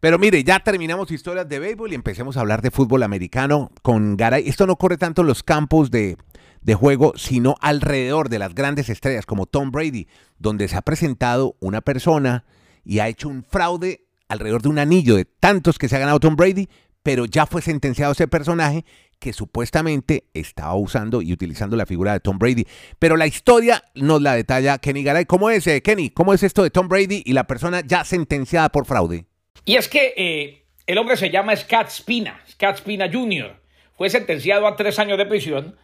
Pero 0.00 0.18
mire, 0.18 0.44
ya 0.44 0.60
terminamos 0.60 1.10
historias 1.10 1.48
de 1.48 1.58
béisbol 1.58 1.92
y 1.92 1.96
empecemos 1.96 2.36
a 2.36 2.40
hablar 2.40 2.62
de 2.62 2.70
fútbol 2.70 3.02
americano 3.02 3.70
con 3.82 4.16
Garay. 4.16 4.48
Esto 4.48 4.66
no 4.66 4.76
corre 4.76 4.96
tanto 4.96 5.22
en 5.22 5.28
los 5.28 5.42
campos 5.42 5.90
de 5.90 6.16
de 6.60 6.74
juego, 6.74 7.12
sino 7.16 7.56
alrededor 7.60 8.28
de 8.28 8.38
las 8.38 8.54
grandes 8.54 8.88
estrellas 8.88 9.26
como 9.26 9.46
Tom 9.46 9.70
Brady, 9.70 10.08
donde 10.38 10.68
se 10.68 10.76
ha 10.76 10.82
presentado 10.82 11.56
una 11.60 11.80
persona 11.80 12.44
y 12.84 12.98
ha 12.98 13.08
hecho 13.08 13.28
un 13.28 13.44
fraude 13.44 14.06
alrededor 14.28 14.62
de 14.62 14.68
un 14.68 14.78
anillo 14.78 15.16
de 15.16 15.24
tantos 15.24 15.78
que 15.78 15.88
se 15.88 15.96
ha 15.96 16.00
ganado 16.00 16.20
Tom 16.20 16.36
Brady, 16.36 16.68
pero 17.02 17.24
ya 17.24 17.46
fue 17.46 17.62
sentenciado 17.62 18.12
ese 18.12 18.28
personaje 18.28 18.84
que 19.18 19.32
supuestamente 19.32 20.28
estaba 20.34 20.74
usando 20.74 21.22
y 21.22 21.32
utilizando 21.32 21.76
la 21.76 21.86
figura 21.86 22.12
de 22.12 22.20
Tom 22.20 22.38
Brady. 22.38 22.66
Pero 22.98 23.16
la 23.16 23.26
historia 23.26 23.82
nos 23.94 24.20
la 24.20 24.34
detalla 24.34 24.78
Kenny 24.78 25.02
Garay. 25.02 25.24
¿Cómo 25.24 25.50
es, 25.50 25.66
eh, 25.66 25.82
Kenny? 25.82 26.10
¿Cómo 26.10 26.34
es 26.34 26.42
esto 26.42 26.62
de 26.62 26.70
Tom 26.70 26.88
Brady 26.88 27.22
y 27.24 27.32
la 27.32 27.46
persona 27.46 27.80
ya 27.80 28.04
sentenciada 28.04 28.68
por 28.68 28.84
fraude? 28.84 29.27
Y 29.68 29.76
es 29.76 29.86
que 29.86 30.14
eh, 30.16 30.62
el 30.86 30.96
hombre 30.96 31.18
se 31.18 31.28
llama 31.28 31.54
Scott 31.54 31.90
Spina, 31.90 32.40
Scott 32.50 32.78
Spina 32.78 33.10
Jr. 33.12 33.54
Fue 33.98 34.08
sentenciado 34.08 34.66
a 34.66 34.76
tres 34.76 34.98
años 34.98 35.18
de 35.18 35.26
prisión 35.26 35.76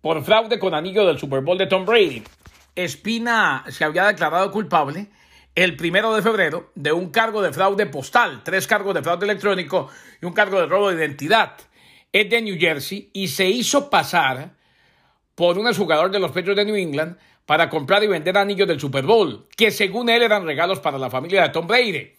por 0.00 0.22
fraude 0.22 0.60
con 0.60 0.72
anillo 0.72 1.04
del 1.04 1.18
Super 1.18 1.40
Bowl 1.40 1.58
de 1.58 1.66
Tom 1.66 1.84
Brady. 1.84 2.22
Espina 2.76 3.64
se 3.70 3.84
había 3.84 4.04
declarado 4.04 4.52
culpable 4.52 5.08
el 5.56 5.74
primero 5.74 6.14
de 6.14 6.22
febrero 6.22 6.70
de 6.76 6.92
un 6.92 7.10
cargo 7.10 7.42
de 7.42 7.52
fraude 7.52 7.86
postal, 7.86 8.42
tres 8.44 8.68
cargos 8.68 8.94
de 8.94 9.02
fraude 9.02 9.24
electrónico 9.24 9.90
y 10.22 10.26
un 10.26 10.32
cargo 10.32 10.60
de 10.60 10.66
robo 10.66 10.90
de 10.90 11.04
identidad. 11.04 11.56
Es 12.12 12.30
de 12.30 12.40
New 12.40 12.56
Jersey 12.56 13.10
y 13.12 13.26
se 13.26 13.48
hizo 13.48 13.90
pasar 13.90 14.52
por 15.34 15.58
un 15.58 15.74
jugador 15.74 16.12
de 16.12 16.20
los 16.20 16.30
Petros 16.30 16.54
de 16.54 16.64
New 16.64 16.76
England 16.76 17.16
para 17.46 17.68
comprar 17.68 18.04
y 18.04 18.06
vender 18.06 18.38
anillos 18.38 18.68
del 18.68 18.78
Super 18.78 19.04
Bowl, 19.04 19.48
que 19.56 19.72
según 19.72 20.08
él 20.08 20.22
eran 20.22 20.46
regalos 20.46 20.78
para 20.78 20.98
la 20.98 21.10
familia 21.10 21.42
de 21.42 21.48
Tom 21.48 21.66
Brady. 21.66 22.12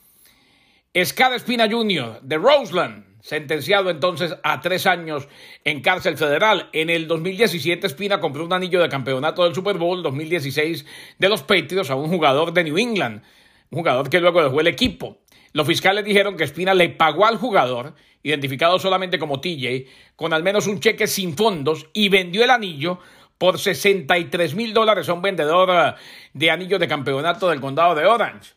Scott 1.04 1.34
Espina 1.34 1.70
Jr. 1.70 2.22
de 2.22 2.38
Roseland 2.38 3.04
sentenciado 3.20 3.90
entonces 3.90 4.36
a 4.44 4.62
tres 4.62 4.86
años 4.86 5.28
en 5.66 5.82
cárcel 5.82 6.16
federal. 6.16 6.70
En 6.72 6.90
el 6.90 7.08
2017 7.08 7.88
Espina 7.88 8.22
compró 8.22 8.46
un 8.46 8.54
anillo 8.54 8.82
de 8.82 8.88
campeonato 8.88 9.44
del 9.44 9.54
Super 9.54 9.78
Bowl 9.78 10.04
2016 10.04 10.86
de 11.18 11.30
los 11.30 11.42
Patriots 11.42 11.90
a 11.90 11.96
un 11.96 12.08
jugador 12.08 12.54
de 12.54 12.64
New 12.64 12.78
England, 12.78 13.24
un 13.72 13.80
jugador 13.80 14.10
que 14.10 14.22
luego 14.22 14.42
dejó 14.42 14.62
el 14.62 14.68
equipo. 14.68 15.18
Los 15.52 15.68
fiscales 15.68 16.06
dijeron 16.06 16.38
que 16.38 16.46
Espina 16.46 16.74
le 16.74 16.88
pagó 16.90 17.26
al 17.26 17.38
jugador, 17.38 17.96
identificado 18.24 18.80
solamente 18.80 19.20
como 19.20 19.42
TJ, 19.42 19.88
con 20.16 20.32
al 20.32 20.44
menos 20.44 20.68
un 20.68 20.80
cheque 20.80 21.08
sin 21.08 21.36
fondos 21.36 21.88
y 21.92 22.08
vendió 22.08 22.44
el 22.44 22.52
anillo 22.52 23.00
por 23.38 23.60
63 23.60 24.56
mil 24.56 24.74
dólares 24.74 25.10
a 25.10 25.14
un 25.14 25.22
vendedor 25.22 25.70
eh, 25.72 25.94
de 26.34 26.52
anillos 26.52 26.80
de 26.80 26.88
campeonato 26.88 27.50
del 27.50 27.60
condado 27.60 27.96
de 27.96 28.06
Orange. 28.06 28.54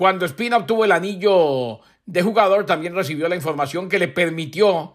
Cuando 0.00 0.24
Espina 0.24 0.56
obtuvo 0.56 0.86
el 0.86 0.92
anillo 0.92 1.80
de 2.06 2.22
jugador 2.22 2.64
también 2.64 2.94
recibió 2.94 3.28
la 3.28 3.36
información 3.36 3.90
que 3.90 3.98
le 3.98 4.08
permitió 4.08 4.94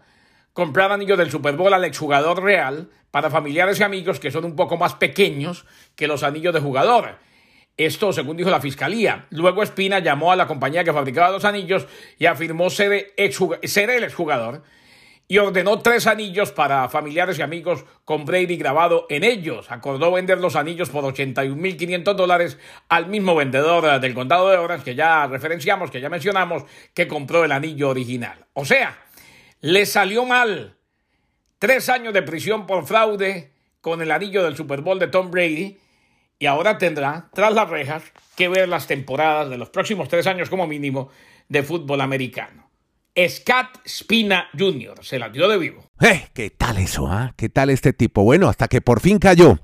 comprar 0.52 0.90
anillos 0.90 1.16
del 1.16 1.30
Super 1.30 1.54
Bowl 1.54 1.72
al 1.72 1.84
exjugador 1.84 2.42
real 2.42 2.90
para 3.12 3.30
familiares 3.30 3.78
y 3.78 3.84
amigos 3.84 4.18
que 4.18 4.32
son 4.32 4.44
un 4.44 4.56
poco 4.56 4.76
más 4.76 4.94
pequeños 4.94 5.64
que 5.94 6.08
los 6.08 6.24
anillos 6.24 6.52
de 6.52 6.58
jugador. 6.58 7.20
Esto 7.76 8.12
según 8.12 8.36
dijo 8.36 8.50
la 8.50 8.60
fiscalía. 8.60 9.26
Luego 9.30 9.62
Espina 9.62 10.00
llamó 10.00 10.32
a 10.32 10.36
la 10.36 10.48
compañía 10.48 10.82
que 10.82 10.92
fabricaba 10.92 11.30
los 11.30 11.44
anillos 11.44 11.86
y 12.18 12.26
afirmó 12.26 12.68
ser, 12.68 13.14
ser 13.62 13.90
el 13.90 14.02
exjugador 14.02 14.64
y 15.28 15.38
ordenó 15.38 15.80
tres 15.80 16.06
anillos 16.06 16.52
para 16.52 16.88
familiares 16.88 17.38
y 17.38 17.42
amigos 17.42 17.84
con 18.04 18.24
Brady 18.24 18.56
grabado 18.56 19.06
en 19.10 19.24
ellos. 19.24 19.70
Acordó 19.70 20.12
vender 20.12 20.38
los 20.38 20.54
anillos 20.54 20.90
por 20.90 21.04
81.500 21.04 22.14
dólares 22.14 22.58
al 22.88 23.06
mismo 23.06 23.34
vendedor 23.34 24.00
del 24.00 24.14
condado 24.14 24.50
de 24.50 24.56
Orange 24.56 24.84
que 24.84 24.94
ya 24.94 25.26
referenciamos, 25.26 25.90
que 25.90 26.00
ya 26.00 26.08
mencionamos, 26.08 26.64
que 26.94 27.08
compró 27.08 27.44
el 27.44 27.52
anillo 27.52 27.88
original. 27.88 28.46
O 28.52 28.64
sea, 28.64 28.96
le 29.60 29.84
salió 29.86 30.24
mal. 30.24 30.76
Tres 31.58 31.88
años 31.88 32.12
de 32.12 32.22
prisión 32.22 32.66
por 32.66 32.86
fraude 32.86 33.52
con 33.80 34.02
el 34.02 34.10
anillo 34.10 34.44
del 34.44 34.56
Super 34.56 34.82
Bowl 34.82 34.98
de 34.98 35.08
Tom 35.08 35.30
Brady 35.30 35.78
y 36.38 36.46
ahora 36.46 36.78
tendrá, 36.78 37.30
tras 37.32 37.52
las 37.52 37.68
rejas, 37.68 38.02
que 38.36 38.48
ver 38.48 38.68
las 38.68 38.86
temporadas 38.86 39.48
de 39.48 39.56
los 39.56 39.70
próximos 39.70 40.08
tres 40.08 40.26
años 40.26 40.50
como 40.50 40.66
mínimo 40.66 41.10
de 41.48 41.62
fútbol 41.62 42.00
americano. 42.02 42.65
Scott 43.28 43.80
Spina 43.86 44.46
Jr. 44.56 44.98
Se 45.02 45.18
la 45.18 45.30
dio 45.30 45.48
de 45.48 45.58
vivo. 45.58 45.84
Eh, 46.00 46.28
¿Qué 46.34 46.50
tal 46.50 46.76
eso? 46.76 47.08
Ah? 47.08 47.32
¿Qué 47.36 47.48
tal 47.48 47.70
este 47.70 47.92
tipo? 47.92 48.22
Bueno, 48.22 48.48
hasta 48.48 48.68
que 48.68 48.82
por 48.82 49.00
fin 49.00 49.18
cayó. 49.18 49.58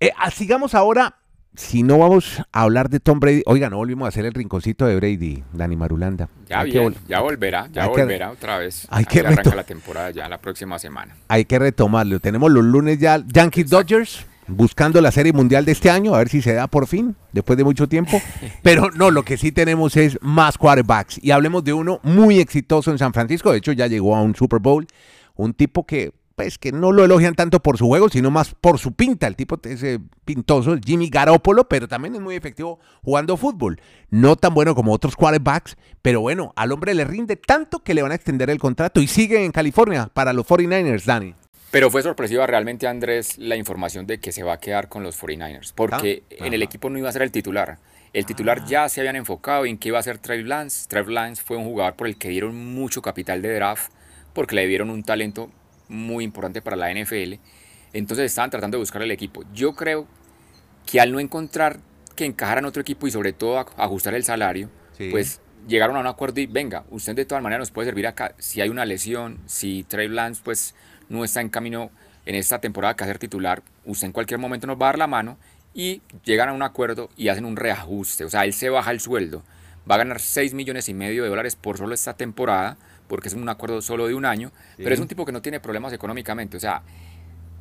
Eh, 0.00 0.10
ah, 0.18 0.30
sigamos 0.30 0.74
ahora. 0.74 1.16
Si 1.54 1.82
no 1.82 1.96
vamos 1.96 2.42
a 2.52 2.62
hablar 2.62 2.90
de 2.90 3.00
Tom 3.00 3.18
Brady, 3.18 3.42
oiga, 3.46 3.70
no 3.70 3.78
volvimos 3.78 4.04
a 4.04 4.08
hacer 4.10 4.26
el 4.26 4.34
rinconcito 4.34 4.84
de 4.84 4.94
Brady, 4.96 5.42
Dani 5.54 5.74
Marulanda. 5.74 6.28
Ya 6.50 6.62
bien, 6.64 6.94
ya 7.08 7.20
volverá, 7.20 7.68
ya 7.72 7.86
volverá 7.86 8.30
otra 8.30 8.58
vez. 8.58 8.86
Hay 8.90 9.06
que 9.06 9.20
arranca 9.20 9.54
la 9.54 9.64
temporada 9.64 10.10
ya 10.10 10.28
la 10.28 10.38
próxima 10.38 10.78
semana. 10.78 11.16
Hay 11.28 11.46
que 11.46 11.58
retomarlo. 11.58 12.20
Tenemos 12.20 12.50
los 12.50 12.62
lunes 12.62 12.98
ya 12.98 13.24
Yankees 13.26 13.70
Dodgers 13.70 14.26
buscando 14.48 15.00
la 15.00 15.10
Serie 15.10 15.32
Mundial 15.32 15.64
de 15.64 15.72
este 15.72 15.90
año, 15.90 16.14
a 16.14 16.18
ver 16.18 16.28
si 16.28 16.42
se 16.42 16.54
da 16.54 16.66
por 16.66 16.86
fin, 16.86 17.16
después 17.32 17.56
de 17.56 17.64
mucho 17.64 17.88
tiempo. 17.88 18.20
Pero 18.62 18.90
no, 18.90 19.10
lo 19.10 19.24
que 19.24 19.36
sí 19.36 19.52
tenemos 19.52 19.96
es 19.96 20.18
más 20.20 20.58
quarterbacks. 20.58 21.22
Y 21.22 21.30
hablemos 21.30 21.64
de 21.64 21.72
uno 21.72 22.00
muy 22.02 22.38
exitoso 22.38 22.90
en 22.90 22.98
San 22.98 23.12
Francisco, 23.12 23.52
de 23.52 23.58
hecho 23.58 23.72
ya 23.72 23.86
llegó 23.86 24.16
a 24.16 24.22
un 24.22 24.34
Super 24.34 24.60
Bowl, 24.60 24.86
un 25.34 25.54
tipo 25.54 25.86
que 25.86 26.12
pues 26.36 26.58
que 26.58 26.70
no 26.70 26.92
lo 26.92 27.02
elogian 27.04 27.34
tanto 27.34 27.60
por 27.60 27.78
su 27.78 27.86
juego, 27.86 28.10
sino 28.10 28.30
más 28.30 28.54
por 28.54 28.78
su 28.78 28.92
pinta. 28.92 29.26
El 29.26 29.36
tipo 29.36 29.58
es 29.64 29.82
pintoso, 30.26 30.76
Jimmy 30.84 31.08
Garoppolo, 31.08 31.66
pero 31.66 31.88
también 31.88 32.14
es 32.14 32.20
muy 32.20 32.36
efectivo 32.36 32.78
jugando 33.02 33.38
fútbol. 33.38 33.80
No 34.10 34.36
tan 34.36 34.52
bueno 34.52 34.74
como 34.74 34.92
otros 34.92 35.16
quarterbacks, 35.16 35.76
pero 36.02 36.20
bueno, 36.20 36.52
al 36.54 36.72
hombre 36.72 36.94
le 36.94 37.06
rinde 37.06 37.36
tanto 37.36 37.82
que 37.82 37.94
le 37.94 38.02
van 38.02 38.12
a 38.12 38.16
extender 38.16 38.50
el 38.50 38.58
contrato 38.58 39.00
y 39.00 39.06
sigue 39.06 39.44
en 39.44 39.50
California 39.50 40.10
para 40.12 40.34
los 40.34 40.46
49ers, 40.46 41.04
Dani. 41.04 41.34
Pero 41.76 41.90
fue 41.90 42.02
sorpresiva 42.02 42.46
realmente, 42.46 42.86
Andrés, 42.86 43.36
la 43.36 43.54
información 43.54 44.06
de 44.06 44.18
que 44.18 44.32
se 44.32 44.42
va 44.42 44.54
a 44.54 44.58
quedar 44.58 44.88
con 44.88 45.02
los 45.02 45.20
49ers, 45.20 45.74
porque 45.74 46.22
ah, 46.30 46.46
en 46.46 46.54
el 46.54 46.62
equipo 46.62 46.88
no 46.88 46.96
iba 46.96 47.10
a 47.10 47.12
ser 47.12 47.20
el 47.20 47.30
titular. 47.30 47.76
El 48.14 48.24
titular 48.24 48.64
ya 48.64 48.88
se 48.88 49.02
habían 49.02 49.14
enfocado 49.14 49.66
en 49.66 49.76
qué 49.76 49.88
iba 49.88 49.98
a 49.98 50.02
ser 50.02 50.16
Trey 50.16 50.42
Lance. 50.42 50.88
Trey 50.88 51.04
Lance 51.06 51.42
fue 51.42 51.58
un 51.58 51.64
jugador 51.64 51.94
por 51.94 52.06
el 52.06 52.16
que 52.16 52.30
dieron 52.30 52.56
mucho 52.74 53.02
capital 53.02 53.42
de 53.42 53.54
draft 53.54 53.92
porque 54.32 54.54
le 54.54 54.66
dieron 54.66 54.88
un 54.88 55.02
talento 55.02 55.50
muy 55.88 56.24
importante 56.24 56.62
para 56.62 56.76
la 56.76 56.90
NFL. 56.90 57.34
Entonces 57.92 58.24
estaban 58.24 58.48
tratando 58.48 58.78
de 58.78 58.80
buscar 58.80 59.02
el 59.02 59.10
equipo. 59.10 59.42
Yo 59.52 59.74
creo 59.74 60.06
que 60.86 60.98
al 60.98 61.12
no 61.12 61.20
encontrar 61.20 61.80
que 62.14 62.24
encajaran 62.24 62.64
otro 62.64 62.80
equipo 62.80 63.06
y 63.06 63.10
sobre 63.10 63.34
todo 63.34 63.58
ajustar 63.76 64.14
el 64.14 64.24
salario, 64.24 64.70
pues 65.10 65.42
llegaron 65.68 65.96
a 65.96 66.00
un 66.00 66.06
acuerdo 66.06 66.40
y 66.40 66.46
venga, 66.46 66.84
usted 66.88 67.14
de 67.14 67.26
todas 67.26 67.44
maneras 67.44 67.60
nos 67.60 67.70
puede 67.70 67.88
servir 67.88 68.06
acá. 68.06 68.34
Si 68.38 68.62
hay 68.62 68.70
una 68.70 68.86
lesión, 68.86 69.40
si 69.44 69.82
Trey 69.82 70.08
Lance 70.08 70.40
pues 70.42 70.74
no 71.08 71.24
está 71.24 71.40
en 71.40 71.48
camino 71.48 71.90
en 72.24 72.34
esta 72.34 72.60
temporada 72.60 72.94
que 72.94 73.04
hacer 73.04 73.18
titular, 73.18 73.62
usted 73.84 74.06
en 74.06 74.12
cualquier 74.12 74.40
momento 74.40 74.66
nos 74.66 74.80
va 74.80 74.86
a 74.86 74.88
dar 74.88 74.98
la 74.98 75.06
mano 75.06 75.38
y 75.72 76.02
llegan 76.24 76.48
a 76.48 76.52
un 76.52 76.62
acuerdo 76.62 77.10
y 77.16 77.28
hacen 77.28 77.44
un 77.44 77.56
reajuste. 77.56 78.24
O 78.24 78.30
sea, 78.30 78.44
él 78.44 78.52
se 78.52 78.68
baja 78.68 78.90
el 78.90 79.00
sueldo. 79.00 79.42
Va 79.88 79.94
a 79.94 79.98
ganar 79.98 80.20
6 80.20 80.54
millones 80.54 80.88
y 80.88 80.94
medio 80.94 81.22
de 81.22 81.28
dólares 81.28 81.54
por 81.54 81.78
solo 81.78 81.94
esta 81.94 82.14
temporada, 82.14 82.76
porque 83.06 83.28
es 83.28 83.34
un 83.34 83.48
acuerdo 83.48 83.80
solo 83.82 84.08
de 84.08 84.14
un 84.14 84.24
año, 84.24 84.50
pero 84.76 84.92
es 84.92 85.00
un 85.00 85.06
tipo 85.06 85.24
que 85.24 85.32
no 85.32 85.42
tiene 85.42 85.60
problemas 85.60 85.92
económicamente. 85.92 86.56
O 86.56 86.60
sea, 86.60 86.82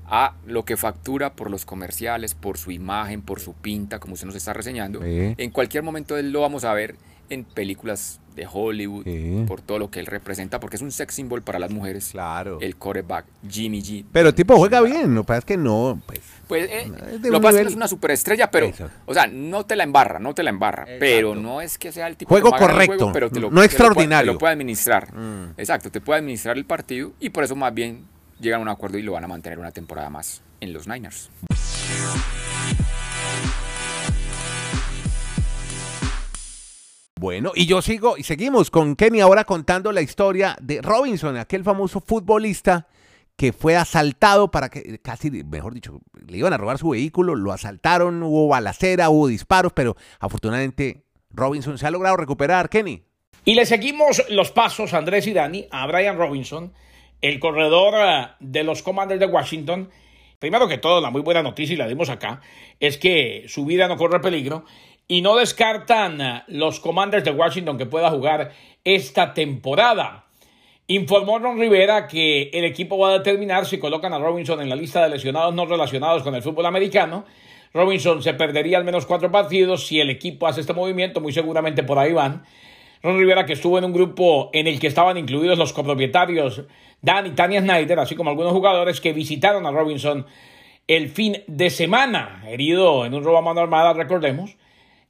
a 0.08 0.34
lo 0.46 0.66
que 0.66 0.78
factura 0.78 1.34
por 1.34 1.52
los 1.52 1.66
comerciales, 1.66 2.34
por 2.34 2.58
su 2.58 2.72
imagen, 2.72 3.22
por 3.22 3.40
su 3.40 3.54
pinta, 3.54 4.00
como 4.00 4.14
usted 4.14 4.28
nos 4.28 4.36
está 4.36 4.54
reseñando. 4.54 5.02
En 5.04 5.52
cualquier 5.52 5.84
momento 5.84 6.18
él 6.18 6.32
lo 6.32 6.42
vamos 6.42 6.64
a 6.64 6.74
ver 6.74 6.96
en 7.30 7.44
películas 7.44 8.20
de 8.36 8.48
Hollywood, 8.52 9.06
por 9.48 9.62
todo 9.62 9.80
lo 9.80 9.90
que 9.90 10.00
él 10.00 10.06
representa, 10.06 10.60
porque 10.60 10.76
es 10.76 10.82
un 10.82 10.92
sex 10.92 11.16
symbol 11.16 11.42
para 11.42 11.58
las 11.58 11.72
mujeres. 11.72 12.10
Claro. 12.12 12.60
El 12.62 12.76
quarterback, 12.76 13.26
Jimmy 13.50 13.82
G. 13.82 14.06
Pero 14.12 14.30
el 14.30 14.36
tipo 14.36 14.58
juega 14.58 14.82
bien, 14.82 15.16
lo 15.16 15.24
que 15.24 15.28
pasa 15.28 15.40
es 15.40 15.46
que 15.46 15.58
no, 15.58 16.02
pues. 16.06 16.20
Pues 16.48 16.70
eh, 16.70 16.92
lo 17.24 17.40
que 17.40 17.44
pasa 17.44 17.50
es 17.50 17.56
que 17.58 17.64
no 17.64 17.70
es 17.70 17.76
una 17.76 17.88
superestrella, 17.88 18.52
pero, 18.52 18.72
o 19.06 19.14
sea, 19.14 19.28
no 19.28 19.66
te 19.66 19.76
la 19.76 19.84
embarra, 19.84 20.20
no 20.20 20.36
te 20.36 20.44
la 20.44 20.50
embarra, 20.50 20.86
pero 21.00 21.34
no 21.34 21.62
es 21.62 21.78
que 21.78 21.92
sea 21.92 22.08
el 22.08 22.18
tipo 22.18 22.30
juego 22.30 22.52
correcto, 22.52 23.12
pero 23.14 23.30
te 23.30 23.40
lo, 23.40 23.50
no 23.50 23.64
extraordinario. 23.64 24.32
Te 24.32 24.34
lo, 24.34 24.40
puede, 24.40 24.54
administrar. 24.54 25.14
Mm. 25.14 25.54
Exacto, 25.58 25.90
te 25.90 26.02
puede 26.02 26.20
administrar 26.20 26.58
el 26.58 26.66
partido 26.66 27.14
y 27.20 27.30
por 27.30 27.44
eso 27.44 27.56
más 27.56 27.74
bien 27.74 28.06
llegan 28.40 28.60
a 28.60 28.64
un 28.64 28.70
acuerdo 28.70 28.98
y 28.98 29.02
lo 29.02 29.14
van 29.14 29.24
a 29.24 29.28
mantener 29.28 29.60
una 29.60 29.72
temporada 29.72 30.10
más 30.10 30.42
en 30.60 30.74
los 30.74 30.88
Niners. 30.88 31.30
Bueno, 37.26 37.54
y 37.56 37.66
yo 37.66 37.82
sigo 37.82 38.20
y 38.20 38.24
seguimos 38.24 38.70
con 38.70 38.96
Kenny 38.96 39.20
ahora 39.20 39.46
contando 39.46 39.92
la 39.92 40.04
historia 40.04 40.56
de 40.62 40.80
Robinson, 40.84 41.38
aquel 41.38 41.64
famoso 41.64 42.00
futbolista 42.00 42.88
que 43.36 43.52
fue 43.52 43.76
asaltado 43.76 44.52
para 44.52 44.70
que, 44.70 45.00
casi, 45.00 45.32
mejor 45.32 45.74
dicho, 45.74 46.02
le 46.28 46.38
iban 46.38 46.54
a 46.54 46.58
robar 46.58 46.78
su 46.78 46.90
vehículo, 46.90 47.34
lo 47.34 47.52
asaltaron, 47.52 48.22
hubo 48.22 48.50
balacera, 48.50 49.10
hubo 49.10 49.26
disparos, 49.26 49.74
pero 49.74 49.96
afortunadamente 50.20 51.06
Robinson 51.32 51.80
se 51.80 51.88
ha 51.88 51.90
logrado 51.90 52.16
recuperar, 52.16 52.70
Kenny. 52.70 53.02
Y 53.44 53.56
le 53.56 53.66
seguimos 53.66 54.24
los 54.30 54.52
pasos, 54.52 54.94
Andrés 54.94 55.26
y 55.26 55.34
Dani, 55.34 55.68
a 55.72 55.88
Brian 55.88 56.20
Robinson, 56.20 56.74
el 57.22 57.40
corredor 57.40 57.96
eh, 57.98 58.28
de 58.40 58.64
los 58.64 58.84
Commanders 58.84 59.20
de 59.20 59.26
Washington. 59.26 59.90
Primero 60.38 60.68
que 60.68 60.78
todo, 60.78 61.02
la 61.02 61.10
muy 61.10 61.22
buena 61.22 61.42
noticia, 61.42 61.74
y 61.74 61.78
la 61.78 61.88
dimos 61.88 62.10
acá, 62.10 62.42
es 62.80 63.00
que 63.00 63.46
su 63.48 63.66
vida 63.66 63.88
no 63.88 63.98
corre 63.98 64.20
peligro 64.20 64.64
y 65.08 65.22
no 65.22 65.36
descartan 65.36 66.44
los 66.48 66.80
Commanders 66.80 67.24
de 67.24 67.32
Washington 67.32 67.78
que 67.78 67.86
pueda 67.86 68.10
jugar 68.10 68.52
esta 68.84 69.34
temporada. 69.34 70.26
Informó 70.88 71.40
Ron 71.40 71.60
Rivera 71.60 72.08
que 72.08 72.50
el 72.54 72.66
equipo 72.66 72.98
va 72.98 73.10
a 73.10 73.18
determinar 73.18 73.66
si 73.66 73.80
colocan 73.80 74.14
a 74.14 74.20
Robinson 74.20 74.62
en 74.62 74.70
la 74.70 74.76
lista 74.76 75.04
de 75.04 75.10
lesionados 75.10 75.54
no 75.54 75.66
relacionados 75.66 76.24
con 76.24 76.36
el 76.36 76.44
fútbol 76.44 76.66
americano. 76.66 77.26
Robinson 77.74 78.22
se 78.22 78.34
perdería 78.34 78.78
al 78.78 78.86
menos 78.86 79.06
cuatro 79.06 79.32
partidos 79.32 79.88
si 79.88 80.00
el 80.00 80.10
equipo 80.10 80.48
hace 80.48 80.62
este 80.62 80.74
movimiento, 80.74 81.22
muy 81.22 81.34
seguramente 81.34 81.84
por 81.84 82.00
ahí 82.00 82.14
van. 82.14 82.44
Ron 83.04 83.20
Rivera, 83.20 83.46
que 83.46 83.54
estuvo 83.54 83.78
en 83.78 83.86
un 83.86 83.94
grupo 83.94 84.50
en 84.54 84.68
el 84.68 84.80
que 84.80 84.88
estaban 84.88 85.18
incluidos 85.18 85.58
los 85.58 85.74
copropietarios 85.74 86.64
Dan 87.02 87.28
y 87.28 87.32
Tania 87.32 87.62
Snyder, 87.62 88.00
así 88.00 88.16
como 88.16 88.32
algunos 88.32 88.52
jugadores 88.52 89.00
que 89.00 89.14
visitaron 89.14 89.68
a 89.68 89.72
Robinson 89.72 90.26
el 90.88 91.10
fin 91.10 91.44
de 91.48 91.70
semana, 91.70 92.44
herido 92.48 93.06
en 93.06 93.14
un 93.14 93.24
robo 93.24 93.38
a 93.38 93.42
mano 93.42 93.62
armada, 93.62 93.94
recordemos. 93.94 94.56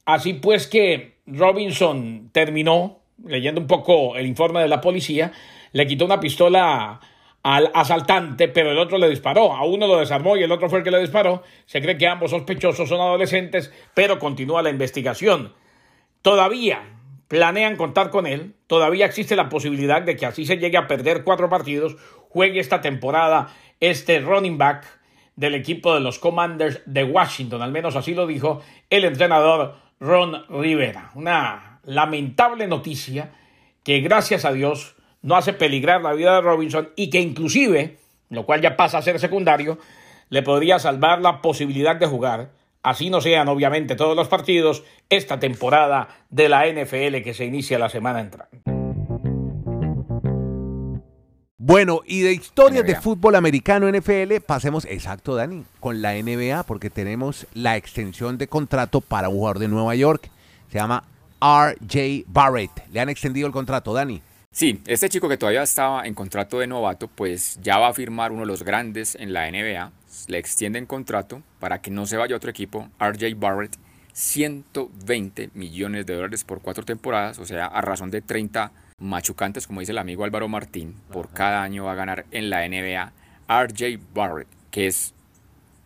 Así 0.06 0.34
pues 0.34 0.66
que 0.66 1.16
Robinson 1.26 2.30
terminó, 2.32 3.00
leyendo 3.24 3.60
un 3.60 3.66
poco 3.66 4.16
el 4.16 4.26
informe 4.26 4.60
de 4.62 4.68
la 4.68 4.80
policía, 4.80 5.32
le 5.72 5.86
quitó 5.86 6.04
una 6.04 6.20
pistola 6.20 7.00
al 7.42 7.70
asaltante, 7.74 8.48
pero 8.48 8.70
el 8.70 8.78
otro 8.78 8.98
le 8.98 9.08
disparó. 9.08 9.52
A 9.52 9.64
uno 9.64 9.86
lo 9.86 9.98
desarmó 9.98 10.36
y 10.36 10.42
el 10.42 10.52
otro 10.52 10.70
fue 10.70 10.78
el 10.78 10.84
que 10.84 10.90
le 10.90 11.00
disparó. 11.00 11.42
Se 11.66 11.82
cree 11.82 11.98
que 11.98 12.06
ambos 12.06 12.30
sospechosos 12.30 12.88
son 12.88 13.00
adolescentes, 13.00 13.72
pero 13.94 14.18
continúa 14.18 14.62
la 14.62 14.70
investigación. 14.70 15.52
Todavía 16.22 16.82
planean 17.28 17.76
contar 17.76 18.10
con 18.10 18.26
él. 18.26 18.54
Todavía 18.66 19.06
existe 19.06 19.36
la 19.36 19.48
posibilidad 19.48 20.02
de 20.02 20.16
que 20.16 20.26
así 20.26 20.46
se 20.46 20.58
llegue 20.58 20.76
a 20.76 20.86
perder 20.86 21.24
cuatro 21.24 21.48
partidos, 21.48 21.96
juegue 22.30 22.60
esta 22.60 22.80
temporada 22.80 23.54
este 23.80 24.20
running 24.20 24.56
back 24.56 24.86
del 25.34 25.54
equipo 25.54 25.92
de 25.92 26.00
los 26.00 26.18
Commanders 26.18 26.80
de 26.86 27.04
Washington. 27.04 27.60
Al 27.62 27.72
menos 27.72 27.94
así 27.96 28.14
lo 28.14 28.26
dijo 28.26 28.62
el 28.88 29.04
entrenador 29.04 29.85
Ron 30.00 30.44
Rivera. 30.48 31.10
Una 31.14 31.80
lamentable 31.84 32.66
noticia 32.66 33.32
que 33.82 34.00
gracias 34.00 34.44
a 34.44 34.52
Dios 34.52 34.96
no 35.22 35.36
hace 35.36 35.52
peligrar 35.52 36.02
la 36.02 36.12
vida 36.12 36.34
de 36.34 36.40
Robinson 36.40 36.90
y 36.96 37.10
que 37.10 37.20
inclusive, 37.20 37.98
lo 38.30 38.44
cual 38.44 38.60
ya 38.60 38.76
pasa 38.76 38.98
a 38.98 39.02
ser 39.02 39.18
secundario, 39.18 39.78
le 40.28 40.42
podría 40.42 40.78
salvar 40.78 41.20
la 41.20 41.40
posibilidad 41.40 41.96
de 41.96 42.06
jugar 42.06 42.50
así 42.86 43.10
no 43.10 43.20
sean 43.20 43.48
obviamente 43.48 43.96
todos 43.96 44.14
los 44.14 44.28
partidos, 44.28 44.84
esta 45.10 45.40
temporada 45.40 46.08
de 46.30 46.48
la 46.48 46.66
NFL 46.68 47.20
que 47.24 47.34
se 47.34 47.44
inicia 47.44 47.80
la 47.80 47.88
semana 47.88 48.20
entrante. 48.20 48.75
Bueno, 51.66 52.02
y 52.06 52.20
de 52.20 52.32
historias 52.32 52.86
de 52.86 52.94
fútbol 52.94 53.34
americano 53.34 53.90
NFL, 53.90 54.36
pasemos, 54.46 54.84
exacto, 54.84 55.34
Dani, 55.34 55.64
con 55.80 56.00
la 56.00 56.12
NBA, 56.14 56.62
porque 56.62 56.90
tenemos 56.90 57.48
la 57.54 57.76
extensión 57.76 58.38
de 58.38 58.46
contrato 58.46 59.00
para 59.00 59.28
un 59.28 59.34
jugador 59.34 59.58
de 59.58 59.66
Nueva 59.66 59.96
York. 59.96 60.30
Se 60.70 60.78
llama 60.78 61.02
RJ 61.40 62.22
Barrett. 62.28 62.70
Le 62.92 63.00
han 63.00 63.08
extendido 63.08 63.48
el 63.48 63.52
contrato, 63.52 63.92
Dani. 63.92 64.22
Sí, 64.52 64.80
este 64.86 65.08
chico 65.08 65.28
que 65.28 65.38
todavía 65.38 65.64
estaba 65.64 66.06
en 66.06 66.14
contrato 66.14 66.60
de 66.60 66.68
novato, 66.68 67.08
pues 67.08 67.58
ya 67.60 67.78
va 67.78 67.88
a 67.88 67.92
firmar 67.94 68.30
uno 68.30 68.42
de 68.42 68.46
los 68.46 68.62
grandes 68.62 69.16
en 69.16 69.32
la 69.32 69.50
NBA 69.50 69.90
le 70.28 70.38
extienden 70.38 70.86
contrato 70.86 71.42
para 71.58 71.80
que 71.80 71.90
no 71.90 72.06
se 72.06 72.16
vaya 72.16 72.34
a 72.34 72.38
otro 72.38 72.48
equipo, 72.48 72.88
RJ 73.00 73.34
Barrett, 73.36 73.76
120 74.12 75.50
millones 75.54 76.06
de 76.06 76.14
dólares 76.14 76.44
por 76.44 76.62
cuatro 76.62 76.84
temporadas, 76.84 77.40
o 77.40 77.44
sea, 77.44 77.66
a 77.66 77.80
razón 77.80 78.12
de 78.12 78.22
30 78.22 78.70
machucantes, 78.98 79.66
como 79.66 79.80
dice 79.80 79.92
el 79.92 79.98
amigo 79.98 80.24
Álvaro 80.24 80.48
Martín, 80.48 80.94
por 81.12 81.28
cada 81.30 81.62
año 81.62 81.84
va 81.84 81.92
a 81.92 81.96
ganar 81.96 82.24
en 82.30 82.50
la 82.50 82.66
NBA 82.66 83.12
RJ 83.48 83.98
Barrett, 84.14 84.48
que 84.70 84.86
es 84.86 85.14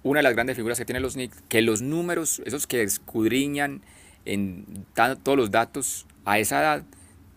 una 0.02 0.18
de 0.18 0.22
las 0.22 0.34
grandes 0.34 0.56
figuras 0.56 0.78
que 0.78 0.84
tienen 0.84 1.02
los 1.02 1.14
Knicks, 1.14 1.42
que 1.48 1.60
los 1.60 1.82
números, 1.82 2.40
esos 2.44 2.66
que 2.66 2.82
escudriñan 2.82 3.82
en 4.24 4.86
todos 4.94 5.36
los 5.36 5.50
datos 5.50 6.06
a 6.24 6.38
esa 6.38 6.60
edad, 6.60 6.84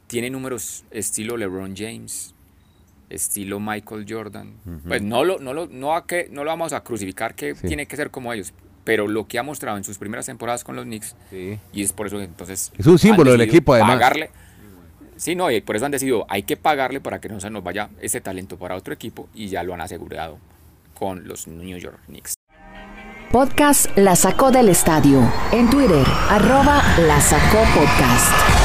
tiene 0.08 0.30
números 0.30 0.86
estilo 0.92 1.38
LeBron 1.38 1.76
James, 1.76 2.36
estilo 3.10 3.60
Michael 3.60 4.06
Jordan. 4.08 4.54
Pues 4.88 5.02
no 5.02 5.24
lo, 5.24 5.40
no, 5.40 5.54
lo, 5.54 5.68
no, 5.68 5.96
a 5.96 6.06
que, 6.06 6.28
no 6.32 6.44
lo 6.44 6.52
vamos 6.52 6.74
a 6.74 6.84
crucificar 6.84 7.34
que 7.34 7.56
tiene 7.56 7.88
que 7.88 7.96
ser 7.96 8.12
como 8.12 8.32
ellos, 8.32 8.54
pero 8.84 9.08
lo 9.08 9.28
que 9.28 9.40
ha 9.40 9.44
mostrado 9.44 9.78
en 9.78 9.84
sus 9.84 9.98
primeras 9.98 10.28
temporadas 10.28 10.64
con 10.64 10.76
los 10.76 10.86
Knicks, 10.86 11.16
y 11.32 11.82
es 11.82 11.94
por 11.94 12.08
eso 12.08 12.18
que 12.18 12.26
entonces... 12.26 12.72
Es 12.78 12.86
un 12.86 13.00
símbolo 13.00 13.32
del 13.32 13.42
equipo 13.42 13.74
además. 13.74 13.96
Pagarle, 13.96 14.30
sí, 15.24 15.36
no, 15.36 15.50
y 15.50 15.62
por 15.62 15.76
eso 15.76 15.86
han 15.86 15.92
decidido, 15.92 16.26
hay 16.28 16.44
que 16.44 16.58
pagarle 16.58 17.00
para 17.00 17.20
que 17.22 17.30
no 17.30 17.40
se 17.40 17.50
nos 17.50 17.64
vaya 17.64 17.90
ese 18.02 18.20
talento 18.20 18.58
para 18.58 18.76
otro 18.76 18.94
equipo, 18.94 19.30
y 19.34 19.48
ya 19.48 19.64
lo 19.64 19.74
han 19.74 19.82
asegurado 19.82 20.38
con 20.94 21.28
los 21.28 21.48
New 21.48 21.78
York 21.78 22.00
Knicks. 22.08 22.36
Podcast 23.32 23.98
La 23.98 24.16
Sacó 24.16 24.52
del 24.52 24.70
Estadio. 24.70 25.22
En 25.52 25.70
Twitter, 25.70 26.06
arroba 26.30 26.84
La 27.00 27.20
Sacó 27.20 27.64
Podcast. 27.74 28.62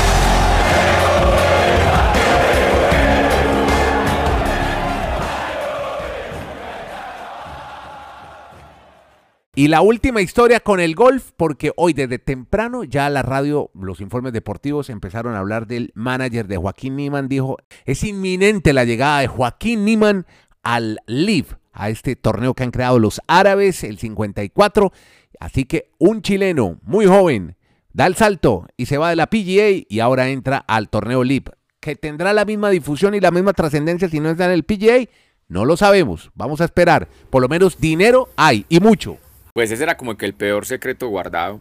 Y 9.59 9.67
la 9.67 9.81
última 9.81 10.21
historia 10.21 10.61
con 10.61 10.79
el 10.79 10.95
golf, 10.95 11.33
porque 11.37 11.73
hoy 11.75 11.93
desde 11.93 12.21
temprano 12.21 12.85
ya 12.85 13.11
la 13.11 13.23
radio, 13.23 13.73
los 13.75 14.01
informes 14.01 14.33
deportivos 14.33 14.89
empezaron 14.89 15.35
a 15.35 15.41
hablar 15.41 15.67
del 15.67 15.91
manager 15.97 16.47
de 16.47 16.59
Joaquín 16.59 16.95
Niman. 16.95 17.27
Dijo, 17.27 17.57
es 17.85 18.05
inminente 18.05 18.73
la 18.73 18.85
llegada 18.85 19.19
de 19.19 19.27
Joaquín 19.27 19.85
Niman 19.85 20.27
al 20.63 21.01
LIV, 21.09 21.57
a 21.73 21.91
este 21.91 22.15
torneo 22.15 22.55
que 22.55 22.63
han 22.63 22.71
creado 22.71 23.01
los 23.01 23.21
árabes, 23.27 23.83
el 23.83 23.99
54. 23.99 24.93
Así 25.41 25.65
que 25.65 25.91
un 25.99 26.23
chileno 26.23 26.79
muy 26.85 27.07
joven 27.07 27.57
da 27.93 28.07
el 28.07 28.15
salto 28.15 28.69
y 28.77 28.87
se 28.87 28.97
va 28.97 29.11
de 29.11 29.17
la 29.17 29.27
PGA 29.27 29.85
y 29.89 29.99
ahora 29.99 30.29
entra 30.29 30.59
al 30.59 30.89
torneo 30.89 31.25
LIV, 31.25 31.51
que 31.81 31.97
tendrá 31.97 32.33
la 32.33 32.45
misma 32.45 32.71
difusión 32.71 33.17
y 33.17 33.21
la 33.21 33.33
misma 33.33 33.55
trascendencia 33.55 34.09
si 34.09 34.21
no 34.21 34.31
está 34.31 34.45
en 34.45 34.53
el 34.53 34.63
PGA. 34.63 35.11
No 35.49 35.65
lo 35.65 35.77
sabemos, 35.77 36.31
vamos 36.37 36.61
a 36.61 36.65
esperar. 36.65 37.09
Por 37.29 37.43
lo 37.43 37.49
menos 37.49 37.81
dinero 37.81 38.29
hay 38.37 38.65
y 38.69 38.79
mucho. 38.79 39.19
Pues 39.59 39.73
ese 39.73 39.83
era 39.83 39.97
como 39.97 40.17
que 40.17 40.25
el 40.25 40.35
peor 40.35 40.67
secreto 40.67 41.09
guardado, 41.09 41.61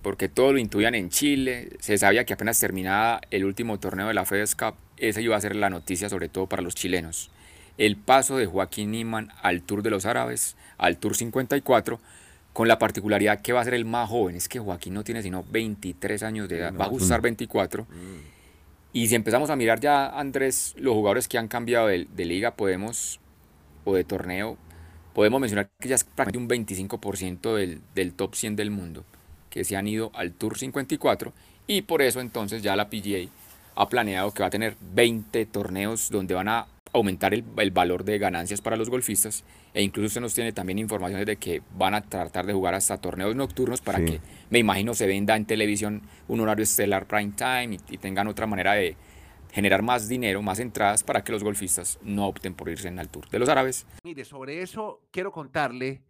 porque 0.00 0.30
todo 0.30 0.54
lo 0.54 0.58
intuían 0.58 0.94
en 0.94 1.10
Chile, 1.10 1.68
se 1.78 1.98
sabía 1.98 2.24
que 2.24 2.32
apenas 2.32 2.58
terminaba 2.58 3.20
el 3.30 3.44
último 3.44 3.78
torneo 3.78 4.08
de 4.08 4.14
la 4.14 4.24
FedEx 4.24 4.54
Cup, 4.54 4.76
esa 4.96 5.20
iba 5.20 5.36
a 5.36 5.40
ser 5.42 5.54
la 5.54 5.68
noticia 5.68 6.08
sobre 6.08 6.30
todo 6.30 6.46
para 6.46 6.62
los 6.62 6.74
chilenos. 6.74 7.30
El 7.76 7.98
paso 7.98 8.38
de 8.38 8.46
Joaquín 8.46 8.92
Niman 8.92 9.28
al 9.42 9.60
Tour 9.60 9.82
de 9.82 9.90
los 9.90 10.06
Árabes, 10.06 10.56
al 10.78 10.96
Tour 10.96 11.14
54, 11.14 12.00
con 12.54 12.68
la 12.68 12.78
particularidad 12.78 13.42
que 13.42 13.52
va 13.52 13.60
a 13.60 13.64
ser 13.64 13.74
el 13.74 13.84
más 13.84 14.08
joven, 14.08 14.36
es 14.36 14.48
que 14.48 14.58
Joaquín 14.58 14.94
no 14.94 15.04
tiene 15.04 15.20
sino 15.20 15.44
23 15.44 16.22
años 16.22 16.48
de 16.48 16.56
edad, 16.56 16.74
va 16.74 16.86
a 16.86 16.88
gustar 16.88 17.20
24. 17.20 17.86
Y 18.94 19.08
si 19.08 19.14
empezamos 19.14 19.50
a 19.50 19.56
mirar 19.56 19.78
ya, 19.78 20.08
Andrés, 20.08 20.74
los 20.78 20.94
jugadores 20.94 21.28
que 21.28 21.36
han 21.36 21.48
cambiado 21.48 21.88
de, 21.88 22.08
de 22.10 22.24
liga, 22.24 22.52
podemos, 22.52 23.20
o 23.84 23.94
de 23.94 24.04
torneo, 24.04 24.56
podemos 25.14 25.40
mencionar 25.40 25.70
que 25.78 25.88
ya 25.88 25.94
es 25.94 26.04
prácticamente 26.04 26.54
un 26.54 26.66
25% 26.66 27.54
del, 27.54 27.80
del 27.94 28.12
top 28.14 28.34
100 28.34 28.56
del 28.56 28.70
mundo 28.70 29.04
que 29.50 29.64
se 29.64 29.76
han 29.76 29.88
ido 29.88 30.10
al 30.14 30.32
Tour 30.32 30.56
54 30.56 31.32
y 31.66 31.82
por 31.82 32.02
eso 32.02 32.20
entonces 32.20 32.62
ya 32.62 32.76
la 32.76 32.88
PGA 32.88 33.28
ha 33.74 33.88
planeado 33.88 34.32
que 34.32 34.42
va 34.42 34.46
a 34.46 34.50
tener 34.50 34.76
20 34.94 35.46
torneos 35.46 36.10
donde 36.10 36.34
van 36.34 36.48
a 36.48 36.66
aumentar 36.92 37.34
el, 37.34 37.44
el, 37.56 37.70
valor 37.70 38.04
de 38.04 38.18
ganancias 38.18 38.60
para 38.60 38.76
los 38.76 38.90
golfistas 38.90 39.44
e 39.74 39.82
incluso 39.82 40.06
usted 40.06 40.20
nos 40.20 40.34
tiene 40.34 40.52
también 40.52 40.78
informaciones 40.78 41.26
de 41.26 41.36
que 41.36 41.62
van 41.76 41.94
a 41.94 42.00
tratar 42.00 42.46
de 42.46 42.52
jugar 42.52 42.74
hasta 42.74 42.96
torneos 42.96 43.36
nocturnos 43.36 43.80
para 43.80 43.98
sí. 43.98 44.04
que 44.06 44.20
me 44.50 44.58
imagino 44.58 44.94
se 44.94 45.06
venda 45.06 45.36
en 45.36 45.44
televisión 45.44 46.02
un 46.26 46.40
horario 46.40 46.64
estelar 46.64 47.06
prime 47.06 47.32
time 47.36 47.76
y, 47.88 47.94
y, 47.94 47.98
tengan 47.98 48.26
otra 48.26 48.46
manera 48.46 48.72
de 48.72 48.96
generar 49.52 49.82
más 49.82 50.08
dinero, 50.08 50.42
más 50.42 50.58
entradas 50.58 51.02
para 51.02 51.22
que 51.24 51.32
los 51.32 51.44
golfistas 51.44 51.98
no 52.02 52.26
opten 52.26 52.54
por 52.54 52.68
irse 52.68 52.88
en 52.88 52.98
al 52.98 53.08
Tour 53.08 53.28
de 53.28 53.38
los 53.38 53.48
Árabes. 53.48 53.86
Mire, 54.04 54.24
sobre 54.24 54.62
eso 54.62 55.08
quiero 55.10 55.32
contarle 55.32 56.04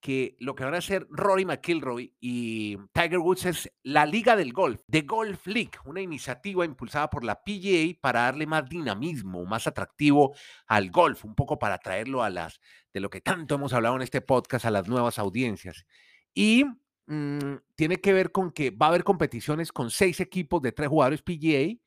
que 0.00 0.36
lo 0.38 0.54
que 0.54 0.64
van 0.64 0.74
a 0.74 0.78
hacer 0.78 1.06
Rory 1.10 1.44
McIlroy 1.44 2.14
y 2.20 2.76
Tiger 2.92 3.18
Woods 3.18 3.46
es 3.46 3.72
la 3.82 4.06
Liga 4.06 4.36
del 4.36 4.52
Golf, 4.52 4.82
The 4.88 5.02
Golf 5.02 5.46
League, 5.46 5.72
una 5.84 6.00
iniciativa 6.00 6.64
impulsada 6.64 7.10
por 7.10 7.24
la 7.24 7.42
PGA 7.42 7.98
para 8.00 8.20
darle 8.20 8.46
más 8.46 8.68
dinamismo, 8.68 9.44
más 9.44 9.66
atractivo 9.66 10.34
al 10.66 10.90
golf, 10.90 11.24
un 11.24 11.34
poco 11.34 11.58
para 11.58 11.78
traerlo 11.78 12.22
a 12.22 12.30
las, 12.30 12.60
de 12.92 13.00
lo 13.00 13.10
que 13.10 13.20
tanto 13.20 13.56
hemos 13.56 13.72
hablado 13.72 13.96
en 13.96 14.02
este 14.02 14.20
podcast, 14.20 14.66
a 14.66 14.70
las 14.70 14.86
nuevas 14.86 15.18
audiencias. 15.18 15.86
Y 16.34 16.64
mmm, 17.06 17.56
tiene 17.74 18.00
que 18.00 18.12
ver 18.12 18.30
con 18.30 18.52
que 18.52 18.70
va 18.70 18.86
a 18.86 18.88
haber 18.90 19.02
competiciones 19.02 19.72
con 19.72 19.90
seis 19.90 20.20
equipos 20.20 20.62
de 20.62 20.72
tres 20.72 20.88
jugadores 20.88 21.22
PGA 21.22 21.80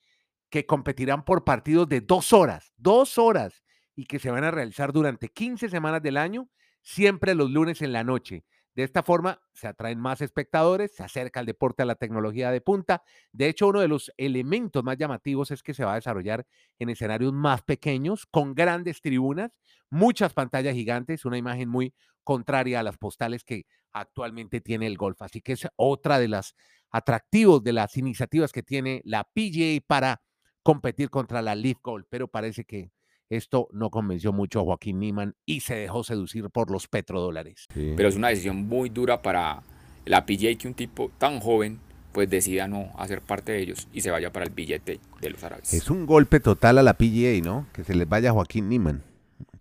que 0.50 0.66
competirán 0.66 1.24
por 1.24 1.44
partidos 1.44 1.88
de 1.88 2.02
dos 2.02 2.34
horas, 2.34 2.74
dos 2.78 3.18
horas, 3.18 3.64
y 3.96 4.06
que 4.06 4.20
se 4.20 4.32
van 4.32 4.46
a 4.46 4.52
realizar 4.52 4.94
durante 4.94 5.28
15 5.28 5.70
semanas 5.70 6.02
del 6.02 6.18
año 6.18 6.50
siempre 6.82 7.36
los 7.36 7.52
lunes 7.52 7.82
en 7.82 7.92
la 7.92 8.04
noche. 8.04 8.46
De 8.74 8.84
esta 8.84 9.04
forma 9.04 9.42
se 9.52 9.68
atraen 9.68 10.00
más 10.00 10.22
espectadores, 10.22 10.96
se 10.96 11.04
acerca 11.04 11.42
el 11.42 11.46
deporte 11.46 11.84
a 11.84 11.86
la 11.86 11.96
tecnología 11.96 12.50
de 12.50 12.62
punta. 12.62 13.04
De 13.34 13.50
hecho, 13.50 13.68
uno 13.68 13.82
de 13.82 13.90
los 13.90 14.10
elementos 14.16 14.86
más 14.86 14.98
llamativos 14.98 15.52
es 15.52 15.62
que 15.64 15.74
se 15.74 15.84
va 15.84 15.94
a 15.94 15.96
desarrollar 15.96 16.48
en 16.78 16.90
escenarios 16.90 17.34
más 17.34 17.62
pequeños, 17.64 18.26
con 18.26 18.56
grandes 18.56 19.02
tribunas, 19.02 19.52
muchas 19.90 20.34
pantallas 20.34 20.76
gigantes, 20.76 21.26
una 21.26 21.38
imagen 21.38 21.68
muy 21.68 21.94
contraria 22.24 22.80
a 22.80 22.84
las 22.84 22.98
postales 22.98 23.44
que 23.44 23.66
actualmente 23.92 24.62
tiene 24.62 24.88
el 24.88 24.96
golf. 24.96 25.22
Así 25.22 25.42
que 25.42 25.54
es 25.54 25.68
otra 25.76 26.20
de 26.20 26.30
las 26.30 26.56
atractivos 26.90 27.62
de 27.64 27.74
las 27.74 27.98
iniciativas 27.98 28.54
que 28.54 28.64
tiene 28.64 29.02
la 29.04 29.26
PGA 29.26 29.84
para 29.86 30.22
competir 30.70 31.10
contra 31.10 31.42
la 31.42 31.56
Leaf 31.56 31.80
Golf, 31.82 32.06
pero 32.12 32.28
parece 32.28 32.64
que 32.64 32.92
esto 33.28 33.68
no 33.72 33.90
convenció 33.90 34.34
mucho 34.34 34.60
a 34.60 34.64
Joaquín 34.64 35.00
Niman 35.00 35.36
y 35.44 35.62
se 35.62 35.74
dejó 35.74 36.04
seducir 36.04 36.52
por 36.52 36.70
los 36.70 36.88
petrodólares. 36.88 37.66
Sí. 37.74 37.94
Pero 37.98 38.08
es 38.08 38.16
una 38.16 38.28
decisión 38.28 38.68
muy 38.68 38.90
dura 38.90 39.24
para 39.24 39.64
la 40.06 40.28
PGA 40.28 40.56
que 40.60 40.68
un 40.68 40.76
tipo 40.76 41.10
tan 41.18 41.40
joven 41.40 41.80
pues 42.12 42.30
decida 42.30 42.68
no 42.68 42.92
hacer 43.00 43.22
parte 43.22 43.52
de 43.52 43.62
ellos 43.62 43.88
y 43.94 44.02
se 44.02 44.12
vaya 44.12 44.32
para 44.32 44.46
el 44.46 44.52
billete 44.52 45.00
de 45.20 45.30
los 45.32 45.44
árabes. 45.44 45.74
Es 45.74 45.90
un 45.90 46.06
golpe 46.06 46.40
total 46.40 46.78
a 46.78 46.84
la 46.84 46.94
PGA, 46.94 47.42
¿no? 47.44 47.66
Que 47.74 47.84
se 47.84 47.96
les 47.96 48.08
vaya 48.08 48.30
a 48.30 48.34
Joaquín 48.34 48.70
Niman. 48.70 49.02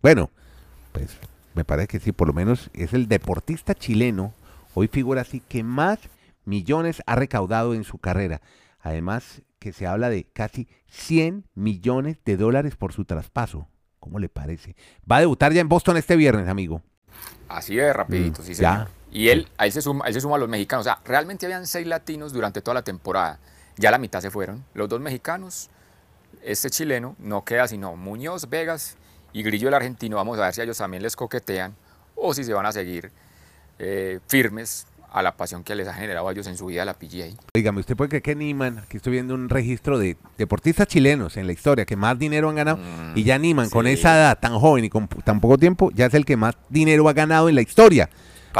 Bueno, 0.02 0.30
pues 0.92 1.16
me 1.54 1.64
parece 1.64 1.88
que 1.88 2.00
sí, 2.00 2.12
por 2.12 2.28
lo 2.28 2.34
menos 2.34 2.68
es 2.74 2.92
el 2.92 3.08
deportista 3.08 3.74
chileno, 3.74 4.34
hoy 4.74 4.88
figura 4.88 5.22
así, 5.22 5.40
que 5.40 5.62
más 5.62 6.00
millones 6.44 7.02
ha 7.06 7.14
recaudado 7.14 7.72
en 7.72 7.84
su 7.84 7.96
carrera. 7.96 8.42
Además, 8.80 9.42
que 9.58 9.72
se 9.72 9.86
habla 9.86 10.10
de 10.10 10.24
casi 10.24 10.68
100 10.88 11.46
millones 11.54 12.18
de 12.24 12.36
dólares 12.36 12.76
por 12.76 12.92
su 12.92 13.04
traspaso. 13.04 13.68
¿Cómo 13.98 14.18
le 14.18 14.28
parece? 14.28 14.76
Va 15.10 15.16
a 15.16 15.20
debutar 15.20 15.52
ya 15.52 15.60
en 15.60 15.68
Boston 15.68 15.96
este 15.96 16.16
viernes, 16.16 16.48
amigo. 16.48 16.82
Así 17.48 17.78
es, 17.78 17.94
rapidito, 17.94 18.42
mm, 18.42 18.44
sí, 18.44 18.54
señor. 18.54 18.72
Ya. 18.72 18.88
Y 19.10 19.28
él, 19.28 19.48
ahí 19.56 19.70
se, 19.70 19.82
suma, 19.82 20.06
él 20.06 20.14
se 20.14 20.20
suma 20.20 20.36
a 20.36 20.38
los 20.38 20.48
mexicanos. 20.48 20.86
O 20.86 20.90
sea, 20.90 21.00
realmente 21.04 21.46
habían 21.46 21.66
seis 21.66 21.86
latinos 21.86 22.32
durante 22.32 22.60
toda 22.60 22.74
la 22.74 22.82
temporada. 22.82 23.40
Ya 23.76 23.90
la 23.90 23.98
mitad 23.98 24.20
se 24.20 24.30
fueron. 24.30 24.64
Los 24.74 24.88
dos 24.88 25.00
mexicanos, 25.00 25.70
este 26.42 26.70
chileno, 26.70 27.16
no 27.18 27.44
queda 27.44 27.68
sino 27.68 27.96
Muñoz, 27.96 28.48
Vegas 28.48 28.96
y 29.32 29.42
Grillo 29.42 29.68
el 29.68 29.74
argentino. 29.74 30.16
Vamos 30.16 30.38
a 30.38 30.42
ver 30.42 30.54
si 30.54 30.60
a 30.60 30.64
ellos 30.64 30.78
también 30.78 31.02
les 31.02 31.16
coquetean 31.16 31.74
o 32.14 32.34
si 32.34 32.44
se 32.44 32.52
van 32.52 32.66
a 32.66 32.72
seguir 32.72 33.10
eh, 33.78 34.20
firmes 34.26 34.86
a 35.10 35.22
la 35.22 35.36
pasión 35.36 35.64
que 35.64 35.74
les 35.74 35.88
ha 35.88 35.94
generado 35.94 36.28
a 36.28 36.32
ellos 36.32 36.46
en 36.46 36.56
su 36.56 36.66
vida 36.66 36.84
la 36.84 36.94
PGA. 36.94 37.26
Dígame, 37.54 37.80
¿usted 37.80 37.96
puede 37.96 38.08
creer 38.08 38.22
que 38.22 38.34
Niman, 38.34 38.78
aquí 38.78 38.98
estoy 38.98 39.12
viendo 39.12 39.34
un 39.34 39.48
registro 39.48 39.98
de 39.98 40.16
deportistas 40.36 40.86
chilenos 40.86 41.36
en 41.36 41.46
la 41.46 41.52
historia 41.52 41.84
que 41.84 41.96
más 41.96 42.18
dinero 42.18 42.48
han 42.48 42.56
ganado, 42.56 42.76
mm, 42.76 43.16
y 43.16 43.24
ya 43.24 43.38
Niman 43.38 43.66
sí. 43.66 43.72
con 43.72 43.86
esa 43.86 44.16
edad 44.16 44.38
tan 44.38 44.58
joven 44.58 44.84
y 44.84 44.90
con 44.90 45.08
tan 45.08 45.40
poco 45.40 45.58
tiempo, 45.58 45.90
ya 45.94 46.06
es 46.06 46.14
el 46.14 46.24
que 46.24 46.36
más 46.36 46.56
dinero 46.68 47.08
ha 47.08 47.12
ganado 47.12 47.48
en 47.48 47.54
la 47.54 47.62
historia. 47.62 48.08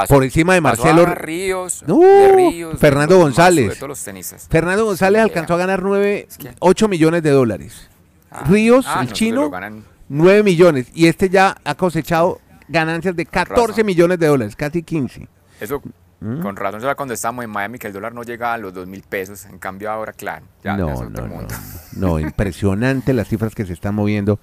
Por 0.09 0.23
encima 0.23 0.55
de 0.55 0.61
Marcelo 0.61 1.05
Ríos, 1.07 1.83
no, 1.87 1.99
de 1.99 2.33
Ríos 2.33 2.79
Fernando 2.79 3.17
de 3.17 3.23
González. 3.23 3.81
Los 3.81 4.05
tenistas. 4.05 4.47
Fernando 4.49 4.85
González 4.85 5.21
sí, 5.21 5.29
alcanzó 5.29 5.55
a 5.55 5.57
ganar 5.57 5.83
9, 5.83 6.27
es 6.29 6.39
que... 6.39 6.51
8 6.61 6.89
millones 6.89 7.23
de 7.23 7.31
dólares. 7.31 7.89
Ah, 8.31 8.45
Ríos, 8.47 8.85
ah, 8.87 9.01
el 9.03 9.09
no, 9.09 9.13
chino, 9.15 9.51
ganan... 9.51 9.85
9 10.09 10.43
millones. 10.43 10.87
Y 10.95 11.07
este 11.07 11.29
ya 11.31 11.57
ha 11.65 11.75
cosechado 11.75 12.41
ganancias 12.69 13.17
de 13.17 13.27
14 13.27 13.83
millones 13.83 14.19
de 14.19 14.27
dólares, 14.27 14.55
casi 14.55 14.83
15. 14.83 15.27
Eso 15.61 15.83
¿Mm? 16.21 16.41
Con 16.41 16.57
razón 16.57 16.81
será 16.81 16.95
cuando 16.95 17.15
estábamos 17.15 17.45
en 17.45 17.51
Miami 17.51 17.79
que 17.79 17.87
el 17.87 17.93
dólar 17.93 18.13
no 18.13 18.23
llegaba 18.23 18.55
a 18.55 18.59
los 18.59 18.75
dos 18.75 18.87
mil 18.87 19.03
pesos. 19.03 19.47
En 19.47 19.59
cambio 19.59 19.91
ahora, 19.91 20.13
claro, 20.13 20.47
ya, 20.65 20.77
no, 20.77 20.89
ya 20.89 20.95
es 20.95 21.01
otro 21.01 21.27
no, 21.27 21.35
mundo. 21.35 21.55
No, 21.93 22.09
no, 22.09 22.19
impresionante 22.21 23.13
las 23.13 23.29
cifras 23.29 23.55
que 23.55 23.65
se 23.65 23.73
están 23.73 23.95
moviendo. 23.95 24.41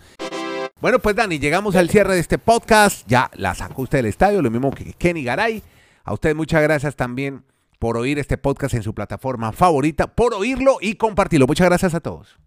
Bueno, 0.81 0.99
pues 0.99 1.15
Dani, 1.15 1.39
llegamos 1.39 1.75
al 1.75 1.89
cierre 1.89 2.13
de 2.13 2.19
este 2.19 2.37
podcast. 2.37 3.07
Ya 3.07 3.29
la 3.33 3.55
sacó 3.55 3.83
usted 3.83 3.99
del 3.99 4.07
estadio, 4.07 4.41
lo 4.41 4.51
mismo 4.51 4.71
que 4.71 4.93
Kenny 4.93 5.23
Garay. 5.23 5.63
A 6.03 6.13
usted 6.13 6.35
muchas 6.35 6.61
gracias 6.61 6.95
también 6.95 7.43
por 7.79 7.97
oír 7.97 8.19
este 8.19 8.37
podcast 8.37 8.75
en 8.75 8.83
su 8.83 8.93
plataforma 8.93 9.51
favorita, 9.51 10.07
por 10.07 10.33
oírlo 10.33 10.77
y 10.81 10.95
compartirlo. 10.95 11.47
Muchas 11.47 11.67
gracias 11.67 11.93
a 11.93 11.99
todos. 11.99 12.37